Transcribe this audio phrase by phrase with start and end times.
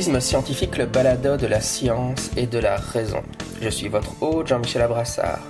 [0.00, 3.22] Scepticisme scientifique, le balado de la science et de la raison.
[3.60, 5.40] Je suis votre hôte Jean-Michel Abrassard.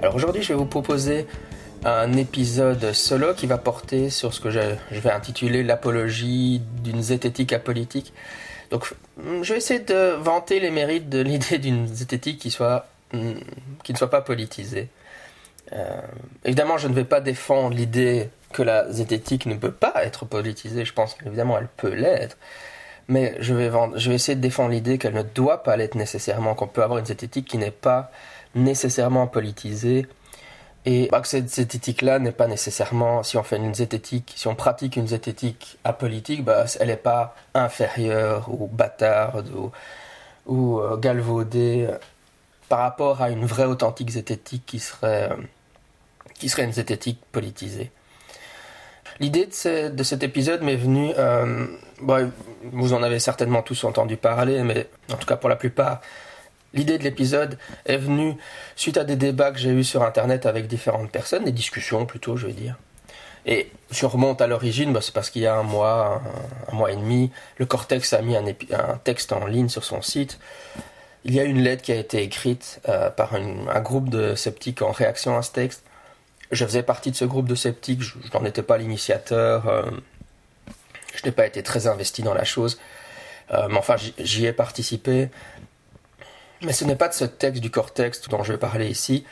[0.00, 1.28] Alors aujourd'hui, je vais vous proposer
[1.84, 4.58] un épisode solo qui va porter sur ce que je,
[4.90, 8.12] vais intituler l'apologie d'une zététique apolitique.
[8.72, 8.92] Donc,
[9.42, 13.34] je vais essayer de vanter les mérites de l'idée d'une zététique qui soit hmm,
[13.84, 14.88] qui ne soit pas politisée.
[15.72, 16.00] Euh,
[16.44, 20.84] évidemment, je ne vais pas défendre l'idée que la zététique ne peut pas être politisée.
[20.84, 22.36] Je pense qu'évidemment, elle peut l'être.
[23.08, 23.70] Mais je vais,
[24.14, 27.48] essayer de défendre l'idée qu'elle ne doit pas l'être nécessairement, qu'on peut avoir une zététique
[27.48, 28.10] qui n'est pas
[28.54, 30.06] nécessairement politisée.
[30.84, 34.54] Et bah, que cette zététique-là n'est pas nécessairement, si on fait une zététique, si on
[34.54, 39.72] pratique une zététique apolitique, bah, elle n'est pas inférieure ou bâtarde ou,
[40.46, 41.98] ou euh, galvaudée euh,
[42.68, 45.36] par rapport à une vraie authentique zététique qui serait, euh,
[46.34, 47.90] qui serait une zététique politisée.
[49.20, 51.66] L'idée de, cet épisode m'est venue, euh,
[52.72, 56.00] vous en avez certainement tous entendu parler, mais en tout cas pour la plupart,
[56.74, 58.36] l'idée de l'épisode est venue
[58.76, 62.36] suite à des débats que j'ai eus sur Internet avec différentes personnes, des discussions plutôt,
[62.36, 62.76] je veux dire.
[63.46, 66.22] Et je remonte à l'origine, bah, c'est parce qu'il y a un mois,
[66.70, 68.44] un, mois et demi, le Cortex a mis un,
[69.02, 70.38] texte en ligne sur son site.
[71.24, 74.82] Il y a une lettre qui a été écrite euh, par un groupe de sceptiques
[74.82, 75.82] en réaction à ce texte
[76.50, 79.82] je faisais partie de ce groupe de sceptiques, je, n'en étais pas l'initiateur, euh,
[81.14, 82.80] je n'ai pas été très investi dans la chose,
[83.52, 85.28] euh, mais enfin j'y ai participé.
[86.62, 89.24] Mais ce n'est pas de ce texte du cortex dont je vais parler ici,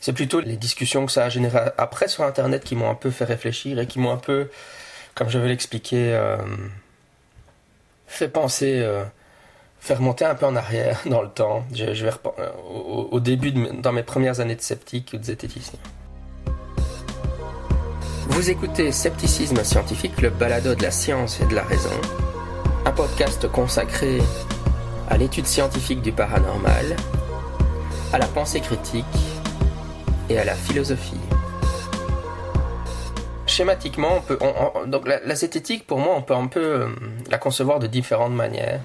[0.00, 3.10] c'est plutôt les discussions que ça a généré après sur Internet qui m'ont un peu
[3.10, 4.50] fait réfléchir et qui m'ont un peu,
[5.14, 6.36] comme je vais l'expliquer, euh,
[8.06, 8.86] fait penser,
[9.80, 11.64] faire monter un peu en arrière dans le temps.
[11.72, 12.12] Je, vais
[12.70, 15.78] au, début, dans mes premières années de sceptique ou de zététicien.
[18.28, 21.90] Vous écoutez Scepticisme scientifique, le balado de la science et de la raison,
[22.84, 24.20] un podcast consacré
[25.08, 26.96] à l'étude scientifique du paranormal,
[28.12, 29.04] à la pensée critique
[30.28, 31.20] et à la philosophie.
[33.46, 34.38] Schématiquement, on peut,
[34.86, 36.88] donc la, la, zététique, pour moi, on peut un peu euh,
[37.30, 38.80] la concevoir de différentes manières.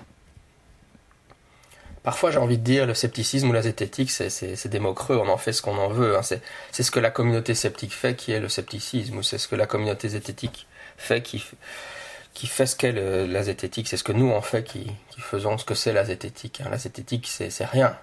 [2.04, 5.30] Parfois, j'ai envie de dire, le scepticisme ou la zététique, c'est des mots creux, on
[5.30, 6.18] en fait ce qu'on en veut.
[6.18, 6.22] Hein.
[6.24, 9.56] C'est ce que la communauté sceptique fait qui est le scepticisme, ou c'est ce que
[9.56, 10.68] la communauté zététique
[10.98, 11.44] fait qui,
[12.48, 13.88] fait ce qu'est la zététique.
[13.88, 16.62] C'est ce que nous, on fait qui, faisons ce que c'est la zététique.
[16.62, 16.70] Hein.
[16.72, 17.96] La zététique, c'est rien.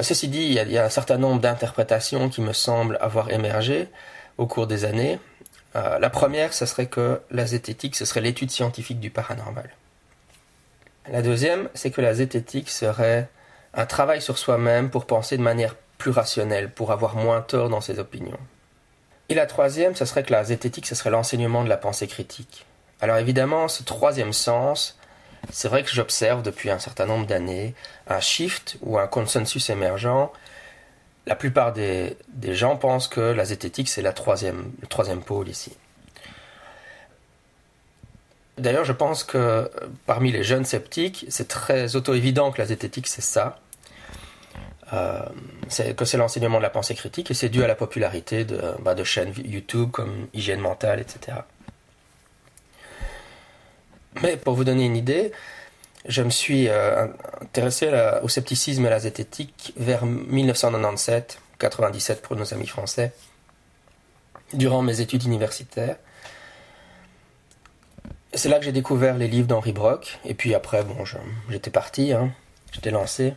[0.00, 2.96] Ceci dit, il y, a, il y, a, un certain nombre d'interprétations qui me semblent
[3.02, 3.88] avoir émergé
[4.38, 5.18] au cours des années.
[5.74, 9.68] Euh, la première, ce serait que la zététique, ce serait l'étude scientifique du paranormal.
[11.08, 13.28] La deuxième, c'est que la zététique serait
[13.74, 17.80] un travail sur soi-même pour penser de manière plus rationnelle, pour avoir moins tort dans
[17.80, 18.38] ses opinions.
[19.28, 22.66] Et la troisième, ce serait que la zététique, ce serait l'enseignement de la pensée critique.
[23.00, 24.98] Alors évidemment, ce troisième sens,
[25.50, 27.74] c'est vrai que j'observe depuis un certain nombre d'années
[28.08, 30.32] un shift ou un consensus émergent.
[31.26, 35.48] La plupart des, des gens pensent que la zététique, c'est la troisième, le troisième pôle
[35.48, 35.76] ici.
[38.58, 39.68] D'ailleurs, je pense que euh,
[40.06, 43.58] parmi les jeunes sceptiques, c'est très auto-évident que la zététique, c'est ça.
[44.92, 45.20] Euh,
[45.96, 48.94] que c'est l'enseignement de la pensée critique et c'est dû à la popularité de, bah,
[49.02, 51.38] chaînes YouTube comme Hygiène mentale, etc.
[54.22, 55.32] Mais pour vous donner une idée,
[56.06, 57.08] je me suis euh,
[57.42, 57.90] intéressé
[58.22, 63.12] au scepticisme et à la zététique vers 1997, 97 pour nos amis français,
[64.54, 65.96] durant mes études universitaires
[68.36, 70.18] c'est là que j'ai découvert les livres d'Henri Brock.
[70.24, 70.96] Et puis après, bon,
[71.50, 72.30] j'étais parti, hein,
[72.72, 73.34] j'étais lancé.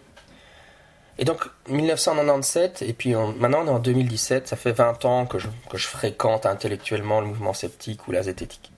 [1.18, 5.38] Et donc, 1997, et puis maintenant on est en 2017, ça fait 20 ans que
[5.38, 8.72] je, que je fréquente intellectuellement le mouvement sceptique ou la zététique.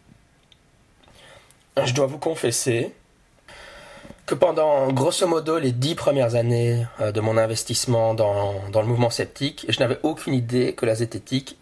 [1.83, 2.93] Je dois vous confesser
[4.25, 8.87] que pendant grosso modo les dix premières années euh, de mon investissement dans, dans le
[8.87, 11.57] mouvement sceptique, je n'avais aucune idée que la zététique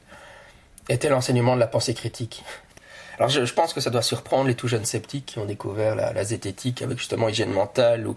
[0.88, 2.44] était l'enseignement de la pensée critique.
[3.20, 6.24] Alors je, pense que ça doit surprendre les tout jeunes sceptiques qui ont découvert la,
[6.24, 8.16] zététique avec justement hygiène mentale ou,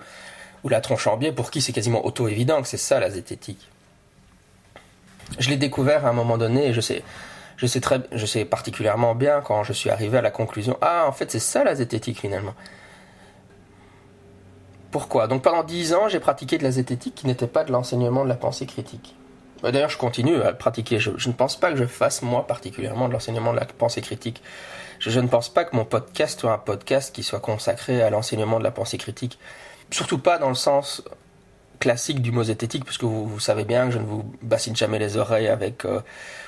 [0.69, 3.69] la tronche en biais, pour qui c'est quasiment auto-évident que c'est ça la zététique.
[5.41, 7.03] Je l'ai découvert à un moment donné et je sais,
[7.57, 11.05] je sais, très, je sais particulièrement bien quand je suis arrivé à la conclusion Ah,
[11.09, 12.55] en fait, c'est ça la zététique finalement.
[14.93, 15.27] Pourquoi?
[15.27, 18.29] Donc pendant dix ans, j'ai pratiqué de la zététique qui n'était pas de l'enseignement de
[18.29, 19.17] la pensée critique.
[19.63, 20.99] Bah, d'ailleurs, je continue à le pratiquer.
[20.99, 24.43] Je, ne pense pas que je fasse, moi, particulièrement de l'enseignement de la pensée critique.
[25.11, 28.61] Je, ne pense pas que mon podcast soit un podcast qui soit consacré à l'enseignement
[28.61, 29.37] de la pensée critique.
[29.91, 31.03] Surtout pas dans le sens
[31.81, 35.17] classique du mot zététique, puisque vous, savez bien que je ne vous bassine jamais les
[35.17, 36.01] oreilles avec, euh,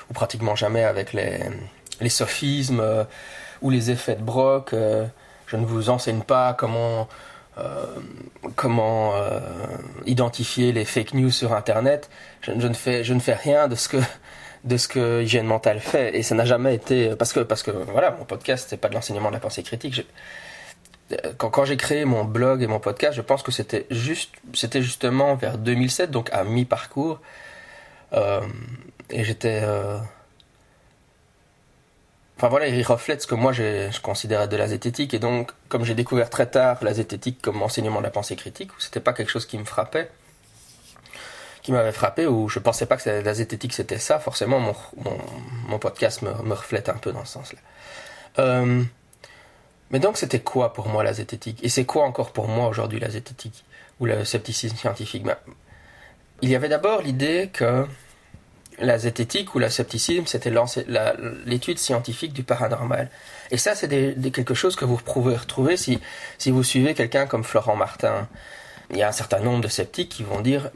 [0.09, 3.03] ou pratiquement jamais avec les, sophismes euh,
[3.61, 4.71] ou les effets de Brock.
[4.71, 5.05] Euh,
[5.47, 7.09] Je ne vous enseigne pas comment
[8.55, 9.13] comment
[10.05, 12.09] identifier les fake news sur Internet.
[12.41, 13.97] Je, ne fais, je ne fais rien de ce que
[14.65, 17.71] de ce que hygiène mentale fait et ça n'a jamais été parce que parce que
[17.71, 20.05] voilà mon podcast c'est pas de l'enseignement de la pensée critique.
[21.37, 24.81] quand, quand j'ai créé mon blog et mon podcast, je pense que c'était juste c'était
[24.81, 27.21] justement vers 2007 donc à mi parcours
[28.13, 28.41] euh,
[29.09, 29.61] et j'étais
[32.37, 35.13] Enfin voilà, il reflète ce que moi je considérais de la zététique.
[35.13, 38.71] Et donc, comme j'ai découvert très tard la zététique comme enseignement de la pensée critique,
[38.77, 40.11] c'était pas quelque chose qui me frappait,
[41.65, 44.75] qui m'avait frappé, où je pensais pas que la zététique c'était ça, forcément mon,
[45.67, 47.59] mon, podcast me, me, reflète un peu dans ce sens-là.
[48.37, 48.83] Euh,
[49.89, 51.63] mais donc c'était quoi pour moi la zététique?
[51.63, 53.65] Et c'est quoi encore pour moi aujourd'hui la zététique?
[53.99, 55.23] Ou le scepticisme scientifique?
[55.23, 55.37] Ben,
[56.43, 57.87] Il y avait d'abord l'idée que
[58.77, 60.53] la zététique ou la scepticisme, c'était
[61.47, 63.09] l'étude scientifique du paranormal.
[63.49, 63.89] Et ça, c'est
[64.31, 65.99] quelque chose que vous pouvez retrouver si,
[66.37, 68.27] si vous suivez quelqu'un comme Florent Martin.
[68.91, 70.69] Il y a un certain nombre de sceptiques qui vont dire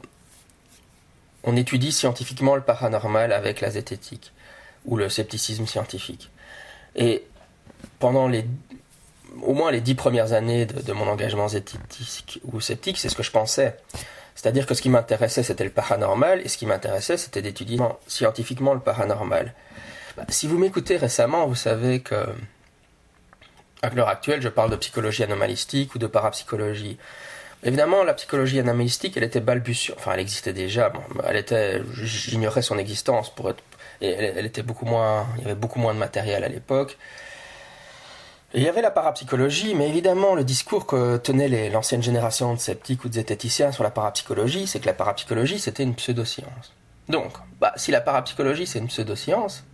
[1.44, 4.32] on étudie scientifiquement le paranormal avec la zététique
[4.84, 6.30] ou le scepticisme scientifique.
[6.96, 7.24] Et
[7.98, 8.44] pendant les
[9.42, 13.22] au moins les dix premières années de, mon engagement zététique ou sceptique, c'est ce que
[13.22, 13.76] je pensais.
[14.34, 18.74] C'est-à-dire que ce qui m'intéressait, c'était le paranormal, et ce qui m'intéressait, c'était d'étudier scientifiquement
[18.74, 19.54] le paranormal.
[20.16, 22.26] Bah, si vous m'écoutez récemment, vous savez que,
[23.82, 26.98] à l'heure actuelle, je parle de psychologie anomalistique ou de parapsychologie.
[27.62, 29.98] Évidemment, la psychologie anomalistique, elle était balbutiante.
[29.98, 30.92] Enfin, elle existait déjà.
[31.26, 33.62] elle était, j'ignorais son existence pour être,
[34.00, 36.96] et elle, était beaucoup moins, il y avait beaucoup moins de matériel à l'époque
[38.52, 43.04] il y avait la parapsychologie, mais évidemment, le discours que tenait l'ancienne génération de sceptiques
[43.04, 46.74] ou de zététiciens sur la parapsychologie, c'est que la parapsychologie, c'était une pseudo-science.
[47.08, 49.64] Donc, bah, si la parapsychologie, c'est une pseudo-science,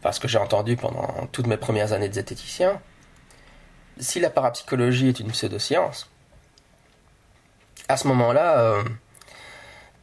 [0.00, 2.80] enfin, ce que j'ai entendu pendant toutes mes premières années de zététicien,
[3.98, 6.10] si la parapsychologie est une pseudo-science,
[7.88, 8.82] à ce moment-là, euh,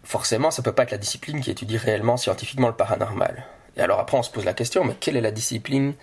[0.03, 3.45] forcément, ça peut pas être la discipline qui étudie réellement scientifiquement le paranormal.
[3.75, 5.93] Et alors après, on se pose la question, mais quelle est la discipline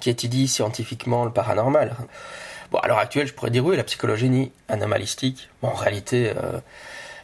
[0.00, 1.94] qui étudie scientifiquement le paranormal?
[2.70, 5.48] Bon, à l'heure actuelle, je pourrais dire oui, la psychologie anomalistique.
[5.62, 6.60] Bon, en réalité, euh,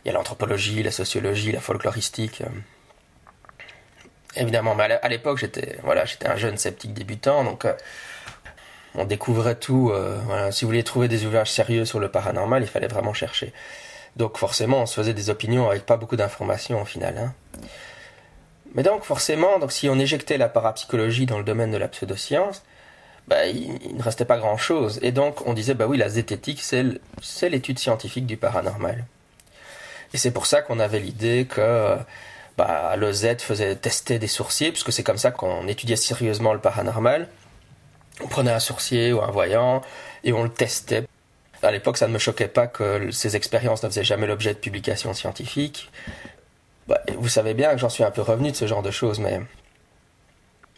[0.04, 2.42] il y a l'anthropologie, la sociologie, la folkloristique.
[2.42, 2.48] Euh.
[4.34, 7.66] Évidemment, mais à l'époque, j'étais voilà, j'étais un jeune sceptique débutant, donc
[8.94, 9.92] on découvrait tout.
[10.50, 13.52] si vous vouliez trouver des ouvrages sérieux sur le paranormal, il fallait vraiment chercher.
[14.16, 17.16] Donc forcément, on se faisait des opinions avec pas beaucoup d'informations au final.
[17.18, 17.34] Hein.
[18.74, 22.62] Mais donc forcément, si on éjectait la parapsychologie dans le domaine de la pseudoscience,
[23.28, 24.98] bah, il, ne restait pas grand-chose.
[25.02, 29.04] Et donc on disait, bah oui, la zététique, c'est l'étude scientifique du paranormal.
[30.14, 31.96] Et c'est pour ça qu'on avait l'idée que
[32.58, 36.60] bah, le Z faisait tester des sourciers, puisque c'est comme ça qu'on étudiait sérieusement le
[36.60, 37.28] paranormal.
[38.22, 39.82] On prenait un sourcier ou un voyant
[40.24, 41.04] et on le testait.
[41.62, 44.58] À l'époque, ça ne me choquait pas que ces expériences ne faisaient jamais l'objet de
[44.58, 45.90] publications scientifiques.
[46.88, 49.20] Bah, vous savez bien que j'en suis un peu revenu de ce genre de choses,
[49.20, 49.40] mais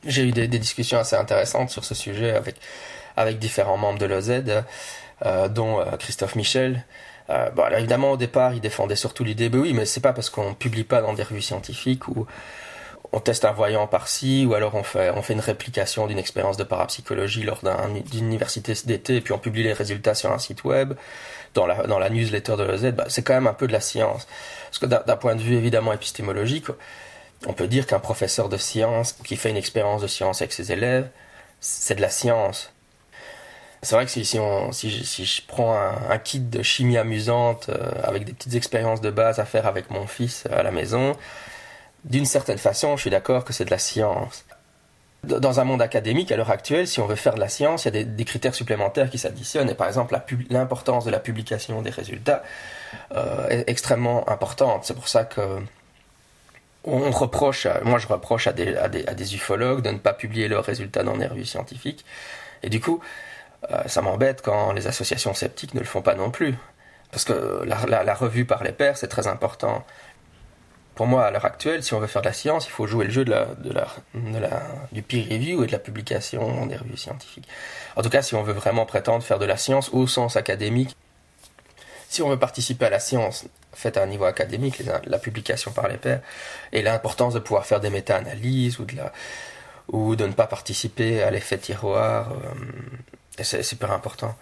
[0.06, 2.56] j'ai eu des, discussions assez intéressantes sur ce sujet avec,
[3.16, 4.42] avec différents membres de l'OZ,
[5.24, 6.84] euh, dont euh, Christophe Michel.
[7.30, 10.12] Euh, bon, alors évidemment, au départ, il défendait surtout l'idée, bah oui, mais c'est pas
[10.12, 12.26] parce qu'on publie pas dans des revues scientifiques ou
[13.14, 16.56] on teste un voyant par-ci, ou alors on fait, on fait une réplication d'une expérience
[16.56, 20.64] de parapsychologie lors d'une université d'été, et puis on publie les résultats sur un site
[20.64, 20.94] web,
[21.54, 23.78] dans la, dans la newsletter de l'OZ, bah, c'est quand même un peu de la
[23.78, 24.26] science.
[24.64, 26.66] Parce que d'un point de vue évidemment épistémologique,
[27.46, 30.72] on peut dire qu'un professeur de science qui fait une expérience de science avec ses
[30.72, 31.08] élèves,
[31.60, 32.72] c'est de la science.
[33.82, 34.40] C'est vrai que si, si,
[34.72, 35.78] si, je, prends
[36.10, 39.90] un, kit de chimie amusante euh, avec des petites expériences de base à faire avec
[39.90, 41.14] mon fils à la maison,
[42.04, 44.44] d'une certaine façon, je suis d'accord que c'est de la science.
[45.22, 47.94] Dans un monde académique, à l'heure actuelle, si on veut faire de la science, il
[47.94, 49.70] y a des, critères supplémentaires qui s'additionnent.
[49.70, 50.14] Et par exemple,
[50.50, 52.42] l'importance de la publication des résultats
[53.14, 54.84] euh, est extrêmement importante.
[54.84, 55.60] C'est pour ça que
[56.86, 61.16] on reproche, moi je reproche à des, ufologues de ne pas publier leurs résultats dans
[61.16, 62.04] des revues scientifiques.
[62.62, 63.00] Et du coup,
[63.70, 66.54] euh, ça m'embête quand les associations sceptiques ne le font pas non plus.
[67.10, 69.86] Parce que la, la revue par les pairs, c'est très important
[70.94, 73.04] pour moi, à l'heure actuelle, si on veut faire de la science, il faut jouer
[73.04, 76.66] le jeu de la, de la, de la, du peer review et de la publication
[76.66, 77.48] des revues scientifiques.
[77.96, 80.96] En tout cas, si on veut vraiment prétendre faire de la science au sens académique,
[82.08, 85.88] si on veut participer à la science faite à un niveau académique, la publication par
[85.88, 86.20] les pairs,
[86.72, 88.78] et l'importance de pouvoir faire des méta-analyses
[89.88, 94.36] ou de ne pas participer à l'effet tiroir, euh, c'est super important.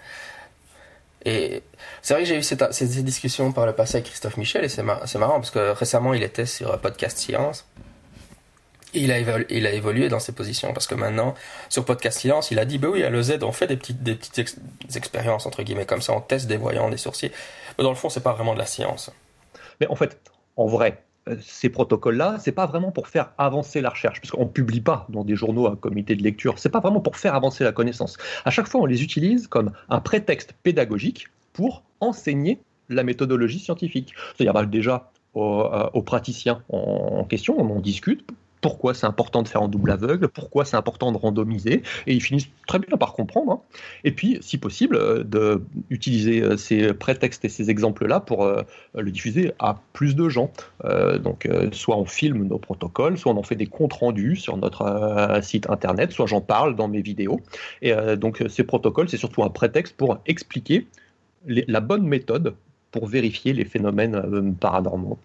[1.25, 1.63] Et
[2.03, 4.69] c'est vrai que j'ai eu cette, ces discussions par le passé avec Christophe Michel et
[4.69, 7.65] c'est marrant parce que récemment il était sur Podcast Science
[8.95, 9.19] il a,
[9.73, 11.35] évolué, dans ses positions parce que maintenant,
[11.69, 14.57] sur Podcast Silence, il a dit, bah oui, à l'EZ, on fait des petites,
[14.95, 17.33] expériences, entre guillemets, comme ça, on teste des voyants, des sourciers.
[17.79, 19.11] Mais dans le fond, c'est pas vraiment de la science.
[19.81, 20.21] Mais en fait,
[20.57, 24.51] en vrai, euh, ces protocoles-là, c'est pas vraiment pour faire avancer la recherche, puisqu'on ne
[24.51, 26.59] publie pas dans des journaux à comité de lecture.
[26.59, 28.17] C'est pas vraiment pour faire avancer la connaissance.
[28.45, 34.15] À chaque fois, on les utilise comme un prétexte pédagogique pour enseigner la méthodologie scientifique.
[34.35, 38.27] C'est-à-dire bah, déjà aux, euh, aux, praticiens en question, on en discute
[38.63, 42.23] pourquoi c'est important de faire en double aveugle, pourquoi c'est important de randomiser, et ils
[42.23, 43.53] finissent très bien par comprendre.
[43.53, 43.61] Hein.
[44.05, 45.59] Et puis, si possible, euh,
[45.91, 48.63] d'utiliser euh, ces prétextes et ces exemples-là pour euh,
[48.97, 50.51] le diffuser à plus de gens.
[51.21, 55.41] donc, soit on filme nos protocoles, soit on en fait des comptes rendus sur notre
[55.43, 57.41] site internet, soit j'en parle dans mes vidéos.
[57.83, 60.87] Et donc, ces protocoles, c'est surtout un prétexte pour expliquer
[61.47, 62.55] la bonne méthode
[62.93, 65.19] pour vérifier les phénomènes paranormaux.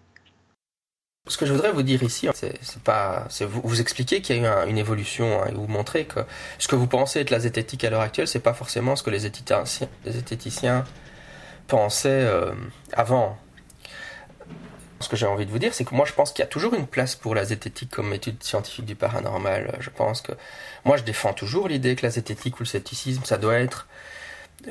[1.28, 4.70] Ce que je voudrais vous dire ici, c'est pas, vous, expliquer qu'il y a eu
[4.70, 6.20] une évolution hein, et vous montrer que
[6.58, 9.10] ce que vous pensez être la zététique à l'heure actuelle, c'est pas forcément ce que
[9.10, 10.84] les zététiciens,
[11.66, 12.52] pensaient euh,
[12.94, 13.38] avant.
[15.00, 16.48] Ce que j'ai envie de vous dire, c'est que moi je pense qu'il y a
[16.48, 19.76] toujours une place pour la zététique comme étude scientifique du paranormal.
[19.78, 20.32] Je pense que
[20.84, 23.86] moi je défends toujours l'idée que la zététique ou le scepticisme, ça doit être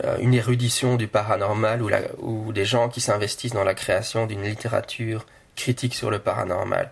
[0.03, 1.81] euh, une érudition du paranormal
[2.17, 5.25] ou des gens qui s'investissent dans la création d'une littérature
[5.57, 6.89] critique sur le paranormal.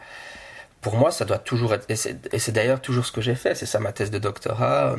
[0.81, 3.65] Pour moi, ça doit toujours être, et c'est d'ailleurs toujours ce que j'ai fait, c'est
[3.65, 4.98] ça ma thèse de doctorat,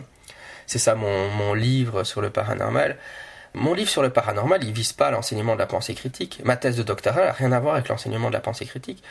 [0.67, 2.97] c'est ça mon, mon, livre sur le paranormal.
[3.55, 6.41] Mon livre sur le paranormal, il vise pas l'enseignement de la pensée critique.
[6.45, 9.03] Ma thèse de doctorat n'a rien à voir avec l'enseignement de la pensée critique.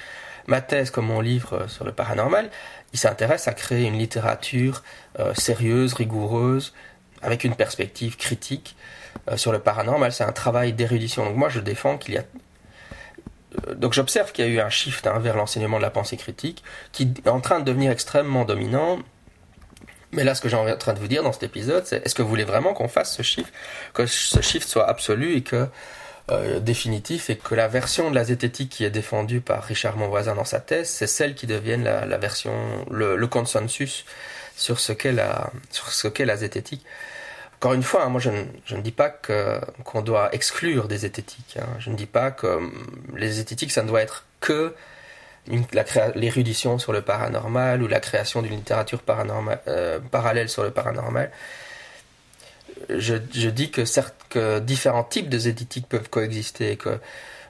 [0.48, 2.50] Ma thèse, comme mon livre sur le paranormal,
[2.94, 4.84] il s'intéresse à créer une littérature
[5.20, 6.74] euh, sérieuse, rigoureuse,
[7.22, 8.76] avec une perspective critique
[9.30, 10.12] euh, sur le paranormal.
[10.12, 11.26] C'est un travail d'érudition.
[11.26, 12.45] Donc moi, je défends qu'il y a euh,
[13.76, 17.14] donc j'observe qu'il y a eu un shift vers l'enseignement de la pensée critique qui
[17.26, 19.00] est en train de devenir extrêmement dominant.
[20.12, 22.16] Mais là, ce que j'ai en train de vous dire dans cet épisode, c'est est-ce
[22.16, 23.52] que vous voulez vraiment qu'on fasse ce shift,
[23.94, 25.68] que ce shift soit absolu et que
[26.32, 30.34] euh, définitif et que la version de la zététique qui est défendue par Richard Monvoisin
[30.36, 32.54] dans sa thèse, c'est celle qui devienne la, version,
[32.90, 34.06] le, le, consensus
[34.56, 36.84] sur ce qu'est la, sur ce qu'est la zététique?
[37.66, 41.58] Encore une fois, hein, moi je ne, dis pas qu'on doit exclure des zététiques.
[41.60, 41.66] Hein.
[41.80, 42.86] Je ne dis pas que hum,
[43.18, 44.76] les zététiques, ça ne doit être que
[46.14, 49.02] l'érudition sur le paranormal ou la création d'une littérature
[49.68, 51.32] euh, parallèle sur le paranormal.
[52.90, 56.78] Je, dis que, certes, que différents types de zététiques peuvent coexister,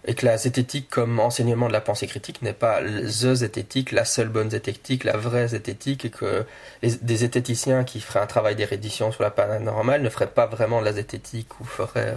[0.08, 4.06] et que la zététique comme enseignement de la pensée critique n'est pas the zététique, la
[4.06, 6.46] seule bonne zététique, la vraie zététique, et que
[6.84, 10.86] des zététiciens qui feraient un travail d'érédition sur la paranormale ne feraient pas vraiment de
[10.86, 12.14] la zététique ou feraient,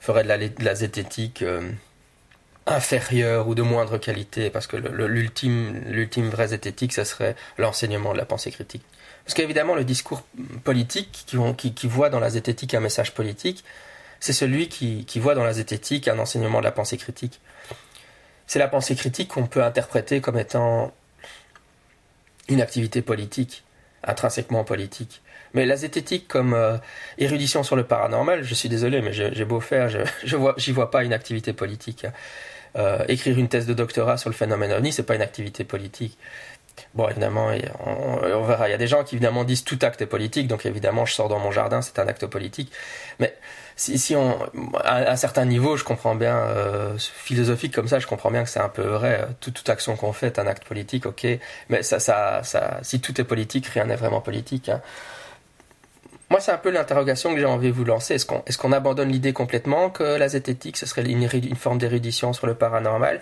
[0.00, 1.70] feraient de, la, zététique euh,
[2.66, 8.24] inférieure ou de moindre qualité, parce que l'ultime, vraie zététique, ce serait l'enseignement de la
[8.24, 8.82] pensée critique.
[9.26, 10.22] Parce qu'évidemment, le discours
[10.64, 13.62] politique qui, qui voit dans la zététique un message politique,
[14.20, 17.40] c'est celui qui, voit dans la zététique un enseignement de la pensée critique.
[18.46, 20.92] C'est la pensée critique qu'on peut interpréter comme étant
[22.48, 23.64] une activité politique,
[24.04, 25.22] intrinsèquement politique.
[25.52, 26.76] Mais la zététique comme euh,
[27.18, 29.88] érudition sur le paranormal, je suis désolé, mais j'ai beau faire,
[30.56, 32.06] j'y vois pas une activité politique.
[32.76, 36.18] Euh, écrire une thèse de doctorat sur le phénomène ovni, c'est pas une activité politique.
[36.94, 37.50] Bon, évidemment,
[37.84, 38.68] on, verra.
[38.68, 41.14] Il y a des gens qui évidemment disent tout acte est politique, donc évidemment, je
[41.14, 42.72] sors dans mon jardin, c'est un acte politique.
[43.18, 43.34] Mais
[43.76, 44.38] si, si on,
[44.82, 48.50] à un certain niveau, je comprends bien, euh, philosophique comme ça, je comprends bien que
[48.50, 49.26] c'est un peu vrai.
[49.40, 51.26] toute action qu'on fait est un acte politique, ok.
[51.68, 54.68] Mais ça, ça, ça, si tout est politique, rien n'est vraiment politique.
[54.68, 54.80] Hein.
[56.30, 58.14] Moi, c'est un peu l'interrogation que j'ai envie de vous lancer.
[58.14, 58.26] Est-ce
[58.58, 62.54] qu'on est abandonne l'idée complètement que la zététique, ce serait une forme d'érudition sur le
[62.54, 63.20] paranormal?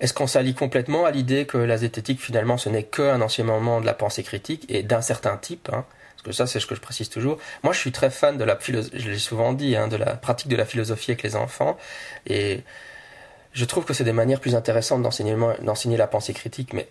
[0.00, 3.86] Est-ce qu'on s'allie complètement à l'idée que la zététique, finalement, ce n'est qu'un enseignement de
[3.86, 5.84] la pensée critique et d'un certain type hein?
[6.16, 7.38] Parce que ça, c'est ce que je précise toujours.
[7.62, 10.14] Moi, je suis très fan de la philosophie, je l'ai souvent dit, hein, de la
[10.14, 11.76] pratique de la philosophie avec les enfants.
[12.26, 12.62] Et
[13.52, 16.88] je trouve que c'est des manières plus intéressantes d'enseigner la pensée critique, mais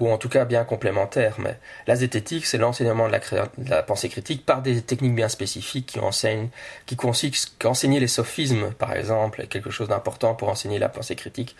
[0.00, 1.36] ou en tout cas bien complémentaires.
[1.38, 3.16] Mais la zététique, c'est l'enseignement de,
[3.68, 6.48] la, pensée critique par des techniques bien spécifiques qui enseignent,
[6.86, 11.14] qui consistent, qu'enseigner les sophismes, par exemple, est quelque chose d'important pour enseigner la pensée
[11.14, 11.56] critique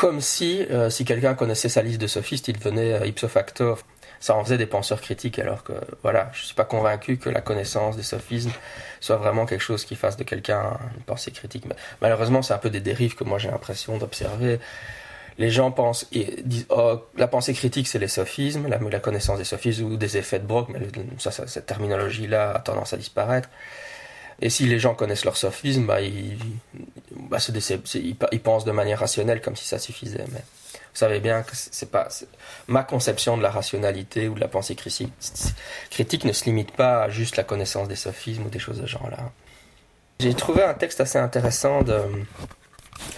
[0.00, 3.76] comme si, euh, si quelqu'un connaissait sa liste de sophistes, il venait euh, ipso facto.
[4.18, 7.42] Ça en faisait des penseurs critiques, alors que voilà, je suis pas convaincu que la
[7.42, 8.52] connaissance des sophismes
[9.00, 11.66] soit vraiment quelque chose qui fasse de quelqu'un une pensée critique.
[12.00, 14.58] Malheureusement, c'est un peu des dérives que moi j'ai l'impression d'observer.
[15.36, 19.36] Les gens pensent et disent oh, la pensée critique c'est les sophismes, la, la, connaissance
[19.36, 20.80] des sophismes ou des effets de Brock, mais
[21.18, 23.50] ça, cette terminologie là a tendance à disparaître.
[24.40, 25.98] Et si les gens connaissent leur sophisme, bah,
[27.12, 27.38] bah,
[28.32, 30.24] ils, pensent de manière rationnelle comme si ça suffisait.
[30.32, 32.08] Mais vous savez bien que c'est pas
[32.66, 35.12] ma conception de la rationalité ou de la pensée critique,
[35.90, 38.86] critique ne se limite pas à juste la connaissance des sophismes ou des choses de
[38.86, 39.18] ce genre-là.
[40.20, 41.80] J'ai trouvé un texte assez intéressant.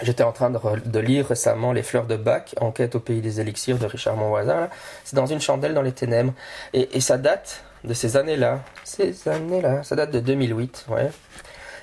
[0.01, 3.77] J'étais en train de, lire récemment Les Fleurs de Bac, Enquête au pays des élixirs
[3.77, 4.69] de Richard Monvoisin.
[5.03, 6.33] C'est dans une chandelle dans les ténèbres.
[6.73, 8.63] Et ça date de ces années-là.
[8.83, 9.83] Ces années-là.
[9.83, 11.09] Ça date de 2008, ouais.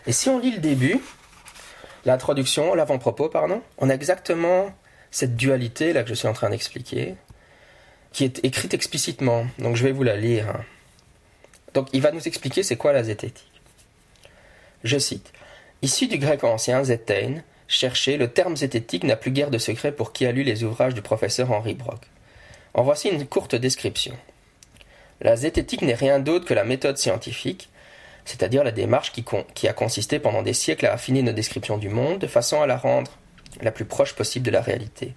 [0.06, 1.00] Et si on lit le début,
[2.04, 4.72] l'introduction, l'avant-propos, pardon, on a exactement
[5.10, 7.16] cette dualité là que je suis en train d'expliquer,
[8.12, 9.46] qui est écrite explicitement.
[9.58, 10.48] Donc je vais vous la lire.
[10.48, 10.64] Hein.
[11.74, 13.50] Donc il va nous expliquer c'est quoi la zététique.
[14.84, 15.32] Je cite.
[15.82, 20.12] Issu du grec ancien zétein, chercher, le terme zététique n'a plus guère de secret pour
[20.12, 22.00] qui a lu les ouvrages du professeur Henri Brock.
[22.74, 24.16] En voici une courte description.
[25.20, 27.68] La zététique n'est rien d'autre que la méthode scientifique,
[28.24, 32.18] c'est-à-dire la démarche qui, a consisté pendant des siècles à affiner nos descriptions du monde
[32.18, 33.12] de façon à la rendre
[33.60, 35.14] la plus proche possible de la réalité,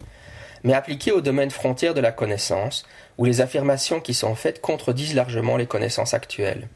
[0.64, 2.86] mais appliquée au domaine frontière de la connaissance,
[3.18, 6.68] où les affirmations qui sont faites contredisent largement les connaissances actuelles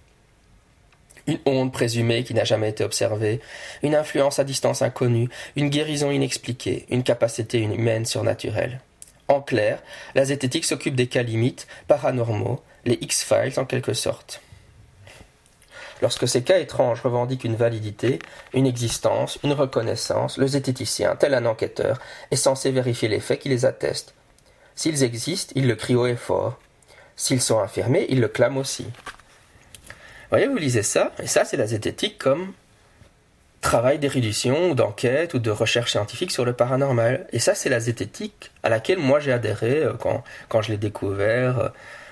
[1.27, 3.41] une onde présumée qui n'a jamais été observée,
[3.83, 8.79] une influence à distance inconnue, une guérison inexpliquée, une capacité humaine surnaturelle.
[9.27, 9.83] En clair,
[10.15, 14.41] la zététique s'occupe des cas limites, paranormaux, les X-Files en quelque sorte.
[16.01, 18.19] Lorsque ces cas étranges revendiquent une validité,
[18.53, 21.99] une existence, une reconnaissance, le zététicien, tel un enquêteur,
[22.31, 24.13] est censé vérifier les faits qui les attestent.
[24.75, 26.59] S'ils existent, il le crie haut et fort.
[27.15, 28.85] S'ils sont affirmés, il le clame aussi
[30.29, 32.53] voyez, vous lisez ça, et ça, c'est la zététique comme
[33.61, 37.27] travail d'érudition d'enquête ou de recherche scientifique sur le paranormal.
[37.31, 40.77] Et ça, c'est la zététique à laquelle moi j'ai adhéré euh, quand, quand je l'ai
[40.77, 41.69] découvert euh,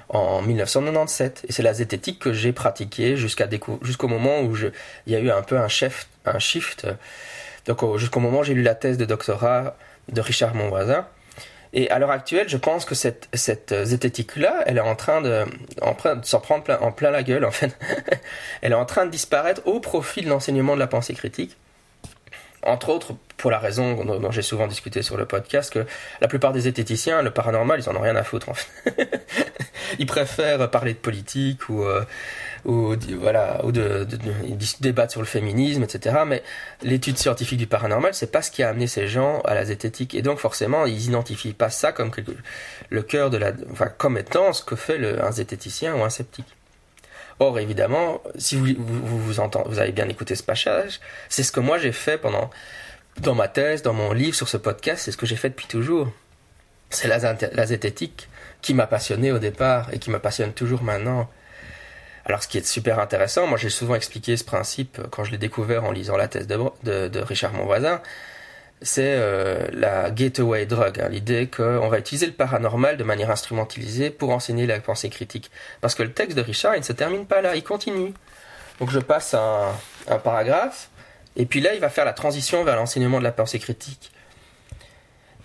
[0.09, 1.45] en 1997.
[1.47, 5.41] Et c'est la zététique que j'ai pratiquée jusqu'au moment où il y a eu un
[5.41, 6.87] peu un, chef, un shift.
[7.65, 9.75] Donc jusqu'au moment où j'ai lu la thèse de doctorat
[10.11, 11.07] de Richard Monvoisin.
[11.73, 15.43] Et à l'heure actuelle, je pense que cette, cette zététique-là, elle est en train de,
[15.43, 17.77] de s'en prendre en plein la gueule, en fait.
[18.61, 21.57] elle est en train de disparaître au profit de l'enseignement de la pensée critique.
[22.65, 25.85] Entre autres, pour la raison dont, j'ai souvent discuté sur le podcast, que
[26.19, 28.49] la plupart des zététiciens, le paranormal, ils en ont rien à foutre,
[29.99, 32.03] ils préfèrent parler de politique ou, euh,
[32.65, 34.07] voilà, ou de,
[34.81, 36.17] débattre sur le féminisme, etc.
[36.25, 36.41] Mais
[36.81, 40.15] l'étude scientifique du paranormal, c'est pas ce qui a amené ces gens à la zététique.
[40.15, 42.11] Et donc forcément, ils identifient pas ça comme
[42.89, 46.47] le cœur de la, enfin, comme étant ce que fait un zététicien ou un sceptique.
[47.39, 51.59] Or, évidemment, si vous vous, entendez, vous avez bien écouté ce passage, c'est ce que
[51.59, 52.49] moi j'ai fait pendant,
[53.19, 55.67] dans ma thèse, dans mon livre, sur ce podcast, c'est ce que j'ai fait depuis
[55.67, 56.11] toujours.
[56.89, 58.29] C'est la, la zététique
[58.61, 61.29] qui m'a passionné au départ et qui me passionne toujours maintenant.
[62.25, 65.37] Alors, ce qui est super intéressant, moi j'ai souvent expliqué ce principe quand je l'ai
[65.37, 68.01] découvert en lisant la thèse de, de Richard Monvoisin,
[68.81, 74.09] c'est euh, la gateway drug, hein, l'idée qu'on va utiliser le paranormal de manière instrumentalisée
[74.09, 75.49] pour enseigner la pensée critique.
[75.81, 78.13] Parce que le texte de Richard, il ne se termine pas là, il continue.
[78.79, 79.71] Donc je passe un,
[80.07, 80.89] un paragraphe,
[81.35, 84.11] et puis là, il va faire la transition vers l'enseignement de la pensée critique.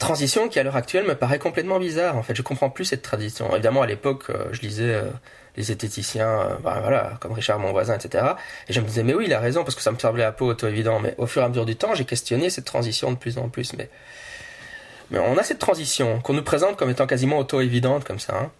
[0.00, 2.16] Transition qui à l'heure actuelle me paraît complètement bizarre.
[2.16, 3.52] En fait, je comprends plus cette tradition.
[3.52, 5.10] Évidemment, à l'époque, euh, je lisais euh,
[5.58, 8.24] les zététiciens, euh, bah, voilà, comme Richard, mon voisin, etc.
[8.70, 10.32] Et je me disais, mais oui, il a raison, parce que ça me semblait un
[10.32, 11.00] peu auto-évident.
[11.00, 13.50] Mais au fur et à mesure du temps, j'ai questionné cette transition de plus en
[13.50, 13.74] plus.
[13.74, 13.90] Mais,
[15.10, 18.38] mais on a cette transition qu'on nous présente comme étant quasiment auto-évidente, comme ça.
[18.38, 18.50] Hein.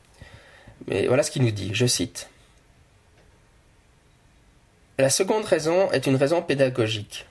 [0.88, 2.28] Mais voilà ce qu'il nous dit, je cite.
[4.98, 7.24] La seconde raison est une raison pédagogique.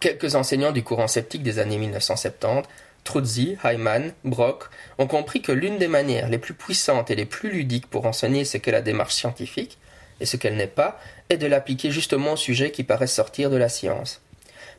[0.00, 2.66] Quelques enseignants du courant sceptique des années 1970
[3.04, 4.64] Truzzi, Hyman, Brock
[4.96, 8.46] ont compris que l'une des manières les plus puissantes et les plus ludiques pour enseigner
[8.46, 9.78] ce qu'est la démarche scientifique,
[10.20, 13.56] et ce qu'elle n'est pas, est de l'appliquer justement aux sujets qui paraissent sortir de
[13.56, 14.22] la science.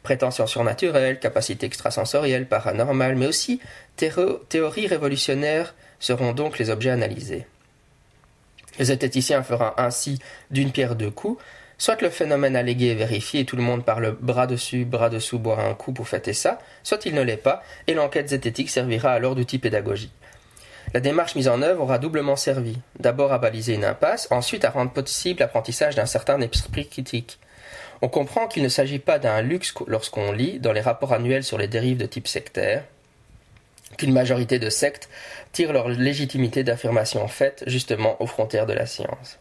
[0.01, 3.59] Prétentions surnaturelles, capacités extrasensorielles, paranormales, mais aussi
[3.95, 7.45] théories révolutionnaires seront donc les objets analysés.
[8.79, 11.43] Le zététicien fera ainsi d'une pierre deux coups,
[11.81, 15.39] Soit le phénomène allégué est vérifié et tout le monde parle bras dessus, bras dessous,
[15.39, 19.13] boire un coup pour fêter ça, soit il ne l'est pas, et l'enquête zététique servira
[19.13, 20.13] alors d'outil pédagogique.
[20.93, 22.77] La démarche mise en œuvre aura doublement servi.
[22.99, 27.39] D'abord à baliser une impasse, ensuite à rendre possible l'apprentissage d'un certain esprit critique.
[28.03, 31.57] On comprend qu'il ne s'agit pas d'un luxe lorsqu'on lit, dans les rapports annuels sur
[31.57, 32.83] les dérives de type sectaire,
[33.97, 35.09] qu'une majorité de sectes
[35.51, 39.39] tirent leur légitimité d'affirmation faite justement aux frontières de la science.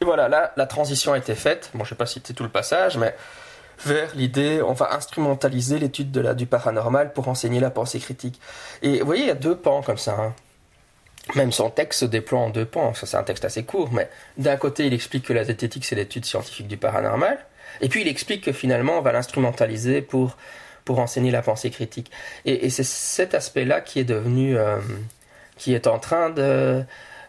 [0.00, 1.70] Et voilà, là, la transition a été faite.
[1.74, 3.14] Bon, je vais pas citer tout le passage, mais
[3.84, 8.40] vers l'idée, on va instrumentaliser l'étude de la, du paranormal pour enseigner la pensée critique.
[8.82, 10.16] Et vous voyez, il y a deux pans comme ça.
[10.18, 10.34] Hein.
[11.34, 12.94] même son texte se déploie en deux pans.
[12.94, 14.08] Ça, c'est un texte assez court, mais
[14.38, 17.38] d'un côté, il explique que la zététique, c'est l'étude scientifique du paranormal.
[17.82, 20.36] Et puis, il explique que finalement, on va l'instrumentaliser pour,
[20.84, 22.10] pour enseigner la pensée critique.
[22.46, 24.78] Et, c'est cet aspect-là qui est devenu, euh,
[25.56, 26.84] qui est en train de,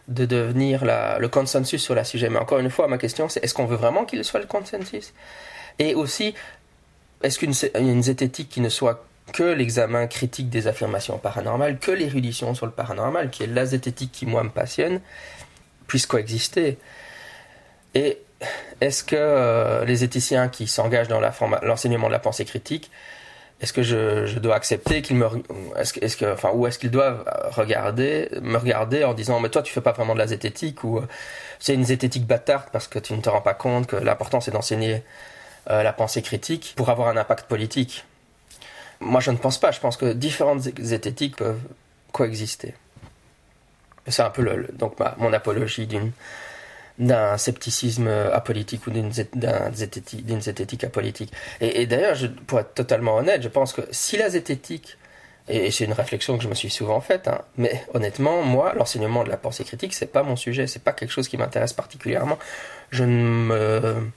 [0.08, 2.28] de devenir le consensus sur le sujet.
[2.28, 5.12] Mais encore une fois, ma question, c'est est-ce qu'on veut vraiment qu'il soit le consensus?
[5.78, 6.34] Et aussi,
[7.22, 12.66] est-ce qu'une zététique qui ne soit que l'examen critique des affirmations paranormales, que l'érudition sur
[12.66, 15.00] le paranormal, qui est la zététique qui, moi, me passionne,
[15.86, 16.78] puisse coexister?
[17.94, 18.18] Et
[18.80, 21.20] est-ce que euh, les éthiciens qui s'engagent dans
[21.62, 22.90] l'enseignement de la pensée critique,
[23.62, 25.26] est-ce que je, dois accepter qu'ils me,
[25.76, 29.92] est-ce, ou est-ce qu'ils doivent regarder, me regarder en disant, mais toi, tu fais pas
[29.92, 31.06] vraiment de la zététique, ou euh,
[31.60, 34.50] c'est une zététique bâtarde parce que tu ne te rends pas compte que l'important c'est
[34.50, 35.04] d'enseigner
[35.70, 38.04] euh, la pensée critique pour avoir un impact politique.
[38.98, 39.70] Moi, je ne pense pas.
[39.70, 41.62] Je pense que différentes zététiques peuvent
[42.10, 42.74] coexister.
[44.08, 46.10] C'est un peu le, donc mon apologie d'une
[46.98, 51.32] d'un scepticisme apolitique ou d'une zététique, zététique apolitique.
[51.60, 54.98] Et, d'ailleurs, pour être totalement honnête, je pense que si la zététique,
[55.48, 59.24] et, c'est une réflexion que je me suis souvent faite, hein, mais honnêtement, moi, l'enseignement
[59.24, 62.38] de la pensée critique, c'est pas mon sujet, c'est pas quelque chose qui m'intéresse particulièrement.
[62.90, 64.10] Je ne me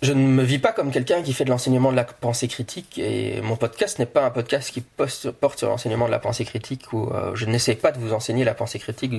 [0.00, 2.98] je ne me vis pas comme quelqu'un qui fait de l'enseignement de la pensée critique
[2.98, 6.92] et mon podcast n'est pas un podcast qui porte sur l'enseignement de la pensée critique
[6.92, 9.12] ou euh, je n'essaie pas de vous enseigner la pensée critique.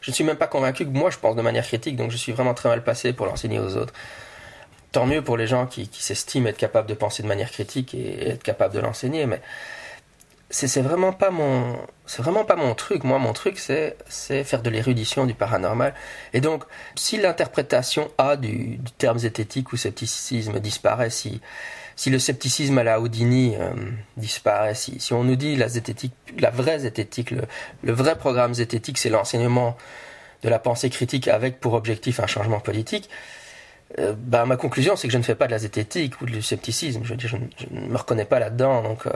[0.00, 2.16] Je ne suis même pas convaincu que moi je pense de manière critique donc je
[2.16, 3.94] suis vraiment très mal passé pour l'enseigner aux autres.
[4.90, 7.94] Tant mieux pour les gens qui, qui s'estiment être capables de penser de manière critique
[7.94, 9.40] et être capables de l'enseigner mais
[10.50, 13.04] c'est vraiment pas mon c'est vraiment pas mon truc.
[13.04, 15.94] Moi mon truc c'est c'est faire de l'érudition du paranormal.
[16.32, 16.64] Et donc
[16.96, 21.40] si l'interprétation A du, du, terme zététique ou scepticisme disparaît si
[21.96, 23.70] si le scepticisme à la Houdini euh,
[24.16, 27.42] disparaît si, si on nous dit la zététique la vraie zététique le,
[27.82, 29.76] le vrai programme zététique c'est l'enseignement
[30.42, 33.08] de la pensée critique avec pour objectif un changement politique
[33.98, 36.42] euh, bah, ma conclusion, c'est que je ne fais pas de la zététique ou du
[36.42, 37.02] scepticisme.
[37.04, 38.82] Je, je, ne me reconnais pas là-dedans.
[38.82, 39.10] Donc, euh,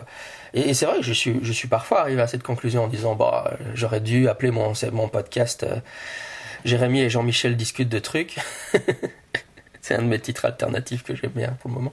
[0.53, 3.15] et, c'est vrai que je suis, je suis parfois arrivé à cette conclusion en disant,
[3.15, 5.77] bah, j'aurais dû appeler mon, mon podcast euh,
[6.65, 8.37] Jérémy et Jean-Michel discutent de trucs.
[9.81, 11.93] c'est un de mes titres alternatifs que j'aime bien pour le moment.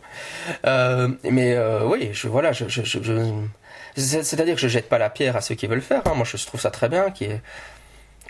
[1.29, 2.83] mais oui, je, voilà, je, je,
[3.95, 6.01] c'est-à-dire que je jette pas la pierre à ceux qui veulent faire.
[6.05, 6.13] Hein.
[6.15, 7.41] Moi, je trouve ça très bien, qui est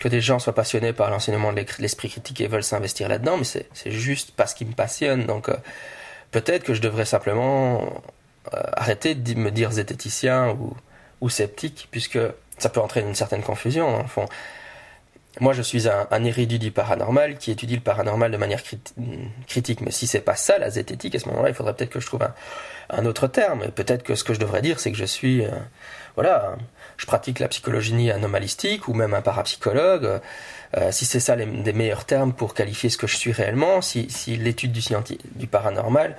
[0.02, 3.44] que des gens soient passionnés par l'enseignement de l'esprit critique et veulent s'investir là-dedans, mais
[3.44, 5.26] c'est juste parce qu'ils me passionnent.
[5.26, 5.54] Donc euh,
[6.32, 8.02] peut-être que je devrais simplement
[8.52, 10.58] euh, arrêter de me dire zététicien
[11.20, 12.18] ou, sceptique, puisque
[12.58, 13.94] ça peut entraîner une certaine confusion.
[13.94, 14.26] En fond.
[15.38, 18.62] Moi, je suis un, érudit du paranormal qui étudie le paranormal de manière
[19.46, 19.82] critique.
[19.82, 22.06] Mais si c'est pas ça, la zététique, à ce moment-là, il faudrait peut-être que je
[22.06, 22.26] trouve
[22.90, 23.68] un, autre terme.
[23.70, 25.50] Peut-être que ce que je devrais dire, c'est que je suis, euh,
[26.16, 26.56] voilà,
[26.96, 30.20] je pratique la psychologie anomalistique ou même un parapsychologue.
[30.76, 34.08] Euh, si c'est ça les, meilleurs termes pour qualifier ce que je suis réellement, si,
[34.38, 36.16] l'étude du, paranormal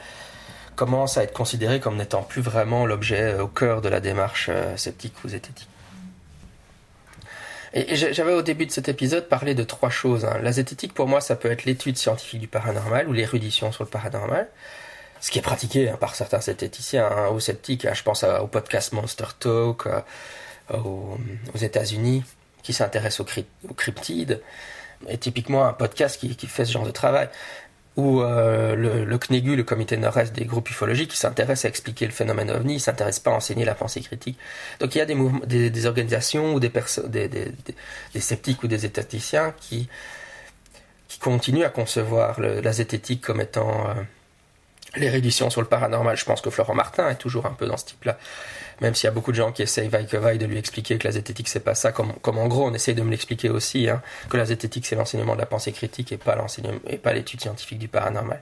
[0.76, 4.78] commence à être considérée comme n'étant plus vraiment l'objet au cœur de la démarche euh,
[4.78, 5.70] sceptique ou zététique.
[7.74, 10.26] Et, j'avais au début de cet épisode parlé de trois choses.
[10.26, 10.38] Hein.
[10.44, 13.90] La zététique, pour moi, ça peut être l'étude scientifique du paranormal ou l'érudition sur le
[13.90, 14.48] paranormal
[15.24, 17.88] ce qui est pratiqué hein, par certains zététiciens hein, ou sceptiques.
[17.92, 20.02] Je pense au podcast Monster Talk euh,
[20.72, 21.18] aux,
[21.60, 22.24] États-Unis
[22.62, 23.26] qui s'intéresse aux,
[23.76, 24.42] cryptides.
[25.10, 27.30] Et typiquement un podcast qui, fait ce genre de travail.
[27.96, 32.06] Ou euh, le, le, CNEGU, le comité nord-est des groupes ufologiques, qui s'intéresse à expliquer
[32.08, 34.40] le phénomène ovni, il s'intéresse pas à enseigner la pensée critique.
[34.80, 36.72] Donc il y a des, organisations ou des,
[37.08, 39.90] des, des, sceptiques ou des zététiciens qui,
[41.08, 43.94] qui continuent à concevoir la zététique comme étant euh,
[44.96, 47.78] les rééditions sur le paranormal, je pense que Florent Martin est toujours un peu dans
[47.78, 48.18] ce type-là.
[48.82, 50.98] Même s'il y a beaucoup de gens qui essayent vaille que vaille de lui expliquer
[50.98, 53.50] que la zététique c'est pas ça, comme, comme en gros on essaye de me l'expliquer
[53.50, 56.98] aussi, hein, que la zététique c'est l'enseignement de la pensée critique et pas l'enseignement et
[56.98, 58.42] pas l'étude scientifique du paranormal.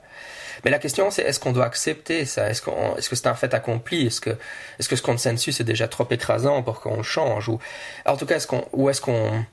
[0.64, 2.50] Mais la question c'est est-ce qu'on doit accepter ça?
[2.50, 4.08] Est-ce qu'on est-ce que c'est un fait accompli?
[4.08, 4.32] Est-ce que
[4.80, 7.50] est-ce que ce consensus est déjà trop écrasant pour qu'on change?
[7.50, 7.60] Ou
[8.06, 9.46] en tout cas est-ce ou est-ce qu'on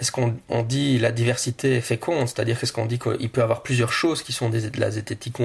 [0.00, 3.62] est-ce qu'on dit la diversité fait féconde C'est-à-dire qu'est-ce qu'on dit qu'il peut y avoir
[3.62, 5.44] plusieurs choses qui sont des, de la zététique où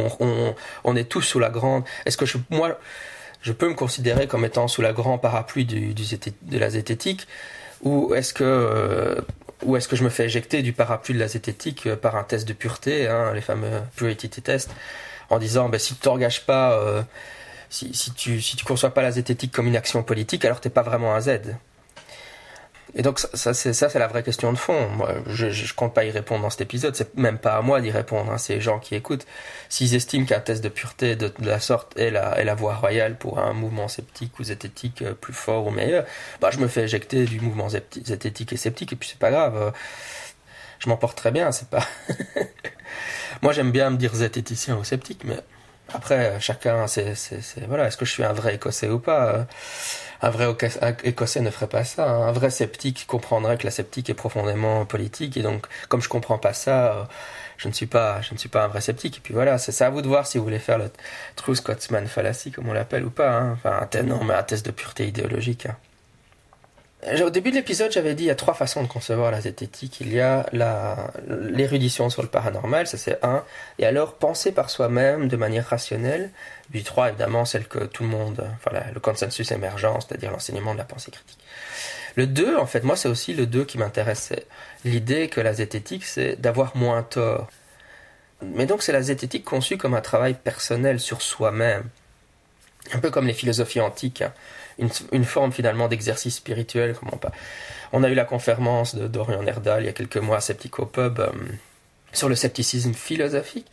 [0.83, 1.83] on, est tous sous la grande.
[2.05, 2.79] Est-ce que je, moi,
[3.41, 7.27] je peux me considérer comme étant sous la grande parapluie du, de la zététique?
[7.83, 9.19] Ou est-ce que euh,
[9.75, 12.47] est-ce que je me fais éjecter du parapluie de la zététique euh, par un test
[12.47, 14.71] de pureté, hein, les fameux purity tests,
[15.29, 17.01] en disant ben, si tu t'engages pas, euh,
[17.69, 20.69] si, si, tu si tu conçois pas la zététique comme une action politique, alors t'es
[20.69, 21.41] pas vraiment un Z.
[22.93, 24.87] et donc ça, c'est la vraie question de fond.
[24.89, 26.95] Moi, je, je, compte pas y répondre dans cet épisode.
[26.95, 28.31] C'est même pas à moi d'y répondre.
[28.31, 28.37] Hein.
[28.37, 29.25] C'est les gens qui écoutent.
[29.69, 33.39] S'ils estiment qu'un test de pureté de, la sorte est la, est voie royale pour
[33.39, 36.05] un mouvement sceptique ou zététique euh, plus fort ou meilleur,
[36.39, 39.73] bah je me fais éjecter du mouvement zététique et sceptique et puis c'est pas grave.
[40.79, 41.51] Je m'en porte très bien.
[41.51, 41.85] C'est pas.
[43.41, 45.39] moi j'aime bien me dire zététicien ou sceptique, mais
[45.93, 47.15] après chacun, c'est
[47.67, 47.87] voilà.
[47.87, 49.47] Est-ce que je suis un vrai écossais ou pas
[50.25, 50.47] un vrai
[51.03, 52.09] écossais ne ferait pas ça.
[52.09, 52.27] Hein.
[52.27, 56.39] Un vrai sceptique comprendrait que la sceptique est profondément politique et donc comme je comprends
[56.39, 57.03] pas ça, euh,
[57.57, 59.17] je ne suis pas je ne suis pas un vrai sceptique.
[59.17, 60.89] Et puis voilà, c'est à vous de voir si vous voulez faire le
[61.35, 63.31] true Scotsman fallacy comme on l'appelle ou pas.
[63.37, 63.51] Hein.
[63.53, 65.67] Enfin un non mais un test de pureté idéologique.
[65.67, 65.77] Hein.
[67.23, 69.99] Au début de l'épisode, j'avais dit il y a trois façons de concevoir la zététique.
[70.01, 70.45] Il y a
[71.27, 73.43] l'érudition sur le paranormal, ça c'est un.
[73.77, 76.31] Et alors penser par soi-même de manière rationnelle.
[76.71, 80.79] Puis trois, évidemment, celle que tout le monde, enfin le consensus émergent, c'est-à-dire l'enseignement de
[80.79, 81.37] la pensée critique.
[82.15, 84.47] Le 2, en fait, moi c'est aussi le 2 qui m'intéressait.
[84.83, 87.49] L'idée que la zététique, c'est d'avoir moins tort.
[88.41, 91.83] Mais donc c'est la zététique conçue comme un travail personnel sur soi-même.
[92.93, 94.23] Un peu comme les philosophies antiques.
[94.23, 94.33] Hein
[94.77, 96.95] une, forme finalement d'exercice spirituel.
[96.99, 97.31] Comment pas.
[97.93, 101.19] On a eu la conférence de Dorian Erdal il y a quelques mois à Scepticopub
[101.19, 101.29] euh,
[102.11, 103.67] sur le scepticisme philosophique.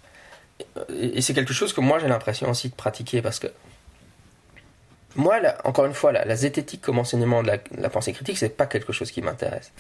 [1.01, 3.49] Et, c'est quelque chose que moi j'ai l'impression aussi de pratiquer parce que
[5.17, 8.93] moi, encore une fois, la, zététique comme enseignement de la, pensée critique, c'est pas quelque
[8.93, 9.73] chose qui m'intéresse.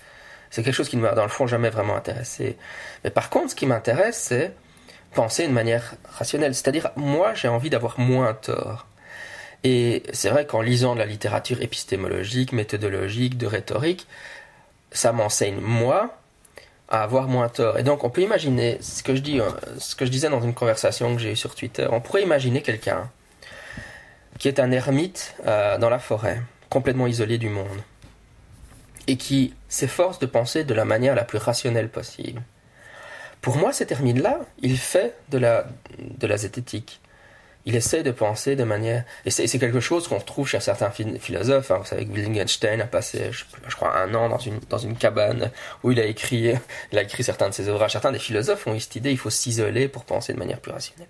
[0.50, 2.58] C'est quelque chose qui ne m'a dans le fond jamais vraiment intéressé.
[3.02, 4.52] Mais par contre, ce qui m'intéresse, c'est
[5.14, 6.54] penser de manière rationnelle.
[6.54, 8.86] C'est-à-dire, moi, j'ai envie d'avoir moins tort.
[9.64, 14.06] Et c'est vrai qu'en lisant de la littérature épistémologique, méthodologique, de rhétorique,
[14.90, 16.18] ça m'enseigne, moi,
[16.88, 17.78] à avoir moins tort.
[17.78, 21.32] Et donc, on peut imaginer, ce que je, je disais dans une conversation que j'ai
[21.32, 23.10] eue sur Twitter, on pourrait imaginer quelqu'un
[24.38, 27.82] qui est un ermite euh, dans la forêt, complètement isolé du monde,
[29.06, 32.42] et qui s'efforce de penser de la manière la plus rationnelle possible.
[33.40, 37.01] Pour moi, cet ermite-là, il fait de la zététique
[37.64, 39.04] il essaie de penser de manière...
[39.24, 41.70] Et c'est quelque chose qu'on retrouve chez certains philosophes.
[41.70, 41.78] Hein.
[41.78, 44.28] Vous savez que Wittgenstein a passé, je, crois, un an
[44.68, 45.50] dans une, cabane
[45.82, 46.54] où il a écrit,
[47.20, 47.92] certains de ses ouvrages.
[47.92, 50.72] Certains des philosophes ont eu cette idée, il faut s'isoler pour penser de manière plus
[50.72, 51.08] rationnelle.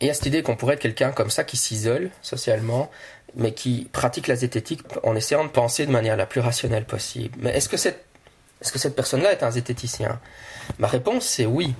[0.00, 2.90] Et a cette idée qu'on pourrait être quelqu'un comme ça qui s'isole socialement,
[3.34, 7.36] mais qui pratique la zététique en essayant de penser de manière la plus rationnelle possible.
[7.40, 8.04] Mais est-ce que cette,
[8.60, 10.20] est-ce que cette personne-là est un zététicien?
[10.78, 11.74] Ma réponse c'est oui.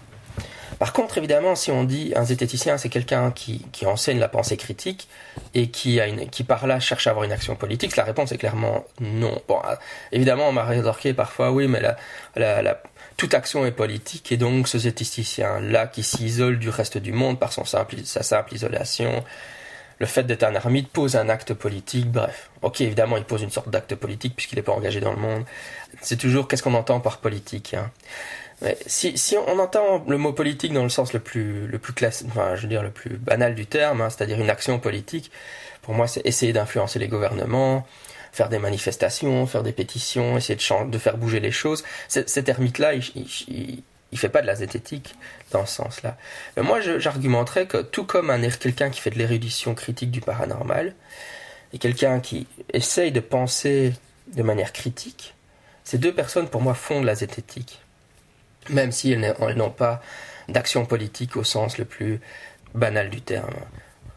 [0.78, 5.08] Par contre, évidemment, si on dit un zététicien, c'est quelqu'un qui, enseigne la pensée critique
[5.54, 5.98] et qui,
[6.46, 9.40] par là cherche à avoir une action politique, la réponse est clairement non.
[9.48, 9.74] Bon, euh,
[10.12, 12.80] évidemment, on m'a rétorqué parfois, oui, mais la,
[13.16, 17.52] toute action est politique et donc ce zététicien-là qui s'isole du reste du monde par
[17.52, 17.64] sa
[18.22, 19.24] simple isolation,
[19.98, 22.50] le fait d'être un ermite pose un acte politique, bref.
[22.60, 25.44] Ok, évidemment, il pose une sorte d'acte politique puisqu'il n'est pas engagé dans le monde.
[26.02, 27.72] C'est toujours qu'est-ce qu'on entend par politique.
[27.72, 27.90] Hein?
[28.86, 31.92] Si, on entend le mot politique dans le sens le plus, le plus
[32.26, 35.30] enfin, je veux dire le plus banal du terme, hein, c'est-à-dire une action politique,
[35.82, 37.86] pour moi, c'est essayer d'influencer les gouvernements,
[38.32, 41.84] faire des manifestations, faire des pétitions, essayer de, faire bouger les choses.
[42.08, 45.14] Cet ermite-là, il, il, il, fait pas de la zététique
[45.52, 46.16] dans ce sens-là.
[46.56, 50.94] Mais moi, j'argumenterais que tout comme un quelqu'un qui fait de l'érudition critique du paranormal,
[51.72, 53.92] et quelqu'un qui essaye de penser
[54.34, 55.34] de manière critique,
[55.84, 57.80] ces deux personnes, pour moi, font de la zététique
[58.70, 60.00] même si elles n'ont pas
[60.48, 62.20] d'action politique au sens le plus
[62.74, 63.54] banal du terme.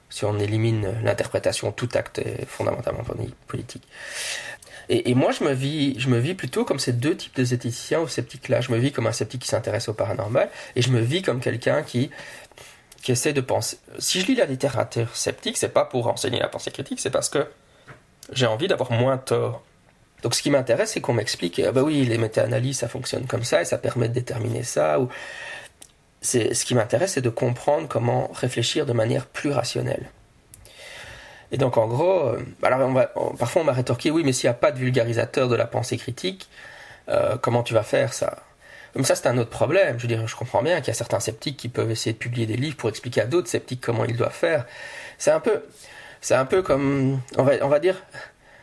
[0.10, 3.04] Si on élimine l'interprétation, tout acte est fondamentalement
[3.48, 3.88] politique.
[4.92, 8.60] Et, moi, je me, vis, plutôt comme ces deux types de zététiciens ou sceptiques-là.
[8.62, 11.40] Je me vis comme un sceptique qui s'intéresse au paranormal, et je me vis comme
[11.40, 12.10] quelqu'un qui,
[13.04, 13.78] qui essaie de penser.
[14.00, 17.30] Si je lis la littérature sceptique, c'est pas pour enseigner la pensée critique, c'est parce
[17.30, 17.46] que
[18.34, 19.64] j'ai envie d'avoir moins tort.
[20.24, 23.44] Donc ce qui m'intéresse, c'est qu'on m'explique, ah bah oui, les méta-analyses, ça fonctionne comme
[23.44, 25.00] ça, et ça permet de déterminer ça.
[25.00, 25.10] Ou...
[26.22, 30.10] Ce qui m'intéresse, c'est de comprendre comment réfléchir de manière plus rationnelle.
[31.52, 34.58] Et donc en gros, euh, alors parfois on m'a rétorqué, oui, mais s'il n'y a
[34.58, 36.50] pas de vulgarisateur de la pensée critique,
[37.08, 38.44] euh, comment tu vas faire ça?
[38.94, 39.98] Comme ça, c'est un autre problème.
[39.98, 42.18] Je veux dire, je comprends bien qu'il y a certains sceptiques qui peuvent essayer de
[42.18, 44.66] publier des livres pour expliquer à d'autres sceptiques comment ils doivent faire.
[45.18, 45.64] C'est un peu,
[46.22, 47.96] c'est un peu comme, on va, on va dire,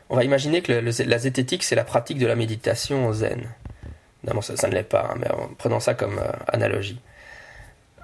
[0.09, 3.49] on va imaginer que la zététique, c'est la pratique de la méditation zen.
[4.25, 7.01] Non, ça, ça ne l'est pas, hein, mais prenons ça comme euh, analogie.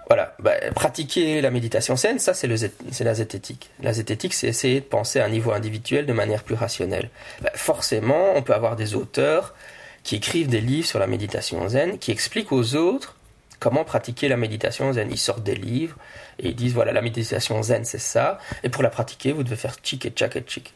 [0.09, 3.71] Voilà, bah, pratiquer la méditation zen, ça c'est la zététique.
[3.81, 7.11] La zététique, c'est essayer de penser à un niveau individuel de manière plus rationnelle.
[7.41, 9.55] Bah, forcément, on peut avoir des auteurs
[10.03, 13.17] qui écrivent des livres sur la méditation zen, qui expliquent aux autres
[13.59, 15.09] comment pratiquer la méditation zen.
[15.11, 15.97] Ils sortent des livres
[16.39, 19.57] et ils disent voilà, la méditation zen c'est ça, et pour la pratiquer, vous devez
[19.57, 20.75] faire chic et tchak et chic.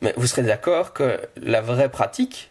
[0.00, 2.50] Mais vous serez d'accord que la vraie pratique,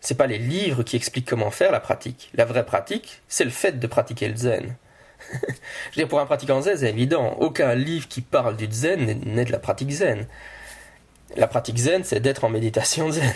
[0.00, 2.30] c'est pas les livres qui expliquent comment faire la pratique.
[2.34, 4.76] La vraie pratique, c'est le fait de pratiquer le zen.
[5.30, 7.36] Je veux dire, pour un pratiquant zen, c'est évident.
[7.40, 10.26] Aucun livre qui parle du zen n'est de la pratique zen.
[11.34, 13.32] La pratique zen, c'est d'être en méditation zen.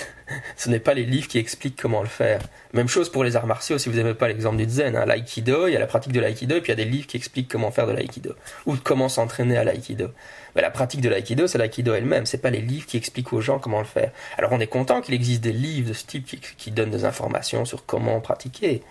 [0.57, 2.40] Ce n'est pas les livres qui expliquent comment le faire.
[2.72, 4.94] Même chose pour les arts martiaux, si vous n'aimez pas l'exemple du zen.
[4.94, 5.07] Hein.
[5.07, 7.09] L'aïkido, il y a la pratique de l'aïkido, et puis il y a des livres
[7.09, 8.37] qui expliquent comment faire de l'aïkido.
[8.66, 10.11] Ou comment s'entraîner à l'aïkido.
[10.55, 12.26] Mais la pratique de l'aïkido, c'est l'aïkido elle-même.
[12.26, 14.12] C'est pas les livres qui expliquent aux gens comment le faire.
[14.38, 16.26] Alors on est content qu'il existe des livres de ce type
[16.57, 18.83] qui, donnent des informations sur comment pratiquer.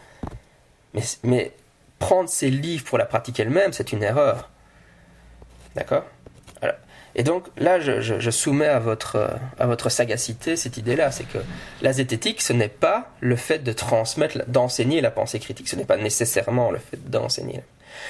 [0.93, 1.53] Mais, mais
[1.99, 4.49] prendre ces livres pour la pratique elle-même, c'est une erreur.
[5.75, 6.03] D'accord?
[7.19, 9.29] Et donc là, je, soumets à votre,
[9.59, 11.39] à votre sagacité cette idée-là, c'est que
[11.81, 15.83] la zététique, ce n'est pas le fait de transmettre, d'enseigner la pensée critique, ce n'est
[15.83, 17.61] pas nécessairement le fait d'enseigner.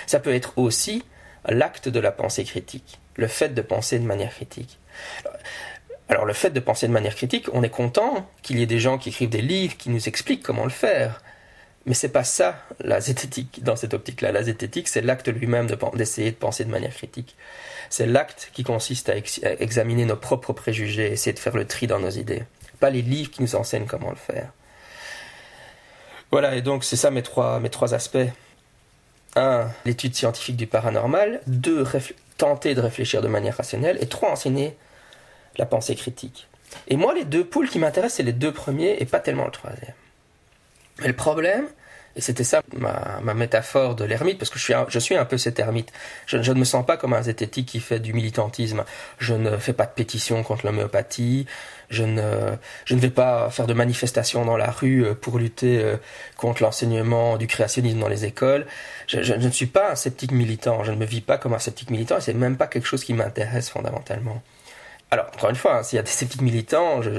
[0.06, 1.04] Ça peut être aussi
[1.48, 4.78] l'acte de la pensée critique, le fait de penser de manière critique.
[6.08, 8.80] Alors le fait de penser de manière critique, on est content qu'il y ait des
[8.80, 11.24] gens qui écrivent des livres qui nous expliquent comment le faire.
[11.89, 14.32] Mais c'est pas ça la zététique dans cette optique-là.
[14.32, 17.36] La zététique, c'est l'acte lui-même d'essayer de penser de manière critique.
[17.89, 19.15] C'est l'acte qui consiste à,
[19.60, 22.43] examiner nos propres préjugés, essayer de faire le tri dans nos idées.
[22.80, 24.52] Pas les livres qui nous enseignent comment le faire.
[26.30, 28.19] Voilà, et donc c'est ça mes trois, mes trois aspects.
[29.36, 31.41] Un, l'étude scientifique du paranormal.
[31.47, 31.88] Deux,
[32.38, 33.97] tenter de réfléchir de manière rationnelle.
[33.99, 34.78] Et trois, enseigner
[35.58, 36.49] la pensée critique.
[36.88, 39.52] Et moi, les deux poules qui m'intéressent, c'est les deux premiers et pas tellement le
[39.52, 39.95] troisième.
[40.99, 41.67] Mais le problème,
[42.19, 45.23] et c'était ça ma, métaphore de l'ermite, parce que je suis, un, je suis un
[45.23, 45.93] peu cet ermite.
[46.25, 48.84] Je, ne me sens pas comme un zététique qui fait du militantisme.
[49.19, 51.45] Je ne fais pas de pétition contre l'homéopathie.
[51.89, 55.82] Je ne, je ne vais pas faire de manifestations dans la rue euh, pour lutter
[55.82, 55.95] euh,
[56.36, 58.67] contre l'enseignement du créationnisme dans les écoles.
[59.08, 60.84] Je, je, ne suis pas un sceptique militant.
[60.84, 63.05] Je ne me vis pas comme un sceptique militant et c'est même pas quelque chose
[63.05, 64.43] qui m'intéresse fondamentalement.
[65.12, 67.12] Alors, encore une fois, hein, s'il y a des sceptiques militants, je,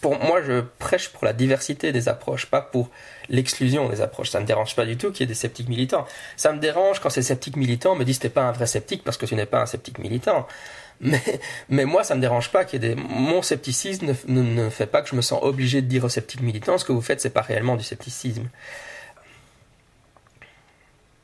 [0.00, 2.90] pour moi, je prêche pour la diversité des approches, pas pour
[3.28, 4.30] l'exclusion des approches.
[4.30, 6.06] Ça ne me dérange pas du tout qu'il y ait des sceptiques militants.
[6.36, 9.16] Ça me dérange quand ces sceptiques militants me disent t'es pas un vrai sceptique parce
[9.16, 10.46] que tu n'es pas un sceptique militant.
[11.04, 11.20] Mais,
[11.68, 13.02] mais moi, ça me dérange pas qu'il y ait des...
[13.02, 16.42] Mon scepticisme ne, ne, fait pas que je me sens obligé de dire aux sceptiques
[16.42, 18.48] militants ce que vous faites, c'est pas réellement du scepticisme.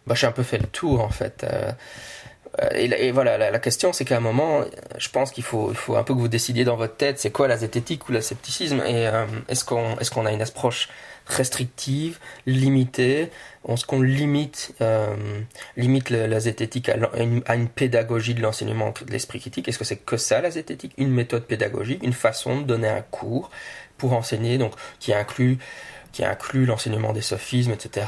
[0.08, 1.44] Bah, j'ai un peu fait le tour, en fait.
[1.44, 1.70] Euh,
[2.62, 4.64] euh, et, voilà, la, question, c'est qu'à un moment,
[4.98, 7.30] je pense qu'il faut, il faut un peu que vous décidiez dans votre tête, c'est
[7.30, 10.88] quoi la zététique ou le scepticisme, et euh, est-ce qu'on, est-ce qu'on a une approche
[11.26, 13.30] restrictive, limitée,
[13.68, 15.14] est-ce qu'on limite, euh,
[15.76, 19.68] limite la, zététique à une, à une, pédagogie de l'enseignement de l'esprit critique?
[19.68, 20.94] Est-ce que c'est que ça la zététique?
[20.96, 23.50] Une méthode pédagogique, une façon de donner un cours
[23.98, 25.58] pour enseigner, donc qui inclut
[26.18, 28.06] qui inclut l'enseignement des sophismes, etc.,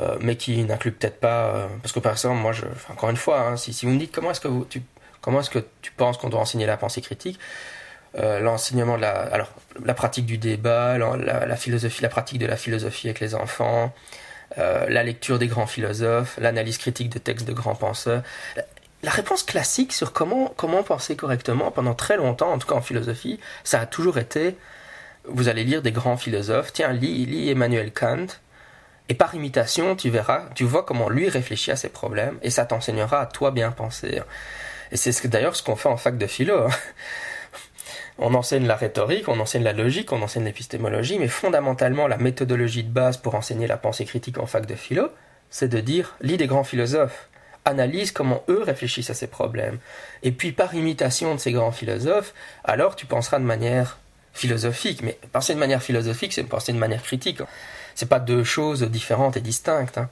[0.00, 2.52] euh, mais qui n'inclut peut-être pas, euh, parce que par exemple, moi,
[2.88, 4.80] encore une fois, hein, si, vous me dites comment est-ce que tu,
[5.20, 7.38] comment est-ce que tu penses qu'on doit enseigner la pensée critique,
[8.16, 9.50] euh, l'enseignement de la, alors
[9.84, 13.92] la pratique du débat, la, la, philosophie, la pratique de la philosophie avec les enfants,
[14.56, 18.22] la lecture des grands philosophes, l'analyse critique de textes de grands penseurs.
[19.02, 22.80] La réponse classique sur comment, comment penser correctement pendant très longtemps, en tout cas en
[22.80, 24.56] philosophie, ça a toujours été
[25.26, 26.72] vous allez lire des grands philosophes.
[26.72, 28.26] Tiens, lis, lis Emmanuel Kant.
[29.08, 32.64] Et par imitation, tu verras, tu vois comment lui réfléchit à ses problèmes et ça
[32.64, 34.22] t'enseignera à toi bien penser.
[34.92, 36.58] Et c'est d'ailleurs ce qu'on fait en fac de philo.
[36.58, 36.70] Hein.
[38.18, 42.84] On enseigne la rhétorique, on enseigne la logique, on enseigne l'épistémologie, mais fondamentalement la méthodologie
[42.84, 45.10] de base pour enseigner la pensée critique en fac de philo,
[45.50, 47.28] c'est de dire lis des grands philosophes,
[47.64, 49.78] analyse comment eux réfléchissent à ces problèmes.
[50.22, 53.98] Et puis par imitation de ces grands philosophes, alors tu penseras de manière
[54.34, 55.02] philosophique.
[55.02, 57.40] Mais penser de manière philosophique, c'est penser de manière critique.
[57.94, 59.98] C'est pas deux choses différentes et distinctes.
[59.98, 60.10] Hein.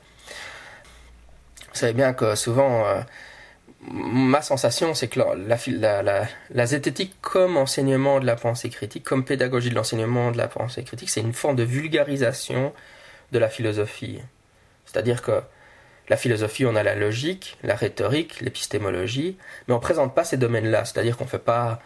[1.72, 3.00] Vous savez bien que souvent, euh,
[3.88, 9.24] ma sensation, c'est que la, la, la, zététique comme enseignement de la pensée critique, comme
[9.24, 12.72] pédagogie de l'enseignement de la pensée critique, c'est une forme de vulgarisation
[13.32, 14.20] de la philosophie.
[14.84, 15.42] C'est-à-dire que
[16.08, 20.36] la philosophie, on a la logique, la rhétorique, l'épistémologie, mais on ne présente pas ces
[20.36, 20.84] domaines-là.
[20.84, 21.80] C'est-à-dire qu'on ne fait pas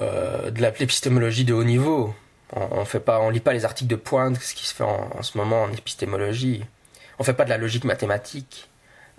[0.00, 2.14] euh, de l'épistémologie de haut niveau.
[2.52, 5.22] On, fait pas, on lit pas les articles de pointe, ce qui se fait en,
[5.22, 6.64] ce moment en épistémologie.
[7.18, 8.70] On fait pas de la logique mathématique,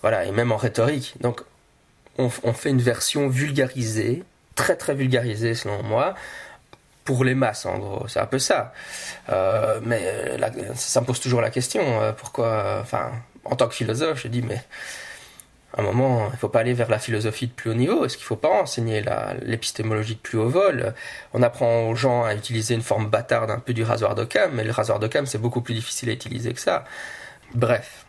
[0.01, 1.13] voilà, et même en rhétorique.
[1.21, 1.41] Donc,
[2.17, 4.23] on, fait une version vulgarisée,
[4.55, 6.15] très très vulgarisée selon moi,
[7.05, 8.07] pour les masses en gros.
[8.07, 8.73] C'est un peu ça.
[9.29, 10.37] Euh, mais
[10.75, 13.11] ça me pose toujours la question, euh, pourquoi, enfin,
[13.45, 14.63] en tant que philosophe, je dis mais
[15.77, 18.03] à un moment, il ne faut pas aller vers la philosophie de plus haut niveau.
[18.03, 19.03] Est-ce qu'il ne faut pas enseigner
[19.43, 20.95] l'épistémologie de plus haut vol?
[21.33, 24.63] On apprend aux gens à utiliser une forme bâtarde un peu du rasoir d'Occam, mais
[24.63, 26.85] le rasoir d'Occam, c'est beaucoup plus difficile à utiliser que ça.
[27.53, 28.07] Bref.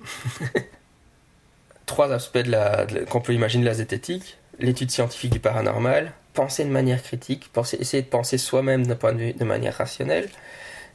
[1.86, 4.38] Trois aspects de qu'on peut imaginer de la zététique.
[4.58, 9.12] L'étude scientifique du paranormal, penser de manière critique, penser, essayer de penser soi-même d'un point
[9.12, 10.28] de vue de manière rationnelle,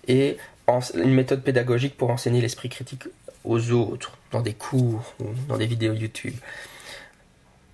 [0.07, 0.38] et
[0.95, 3.03] une méthode pédagogique pour enseigner l'esprit critique
[3.46, 6.36] aux autres, dans des cours ou dans des vidéos YouTube.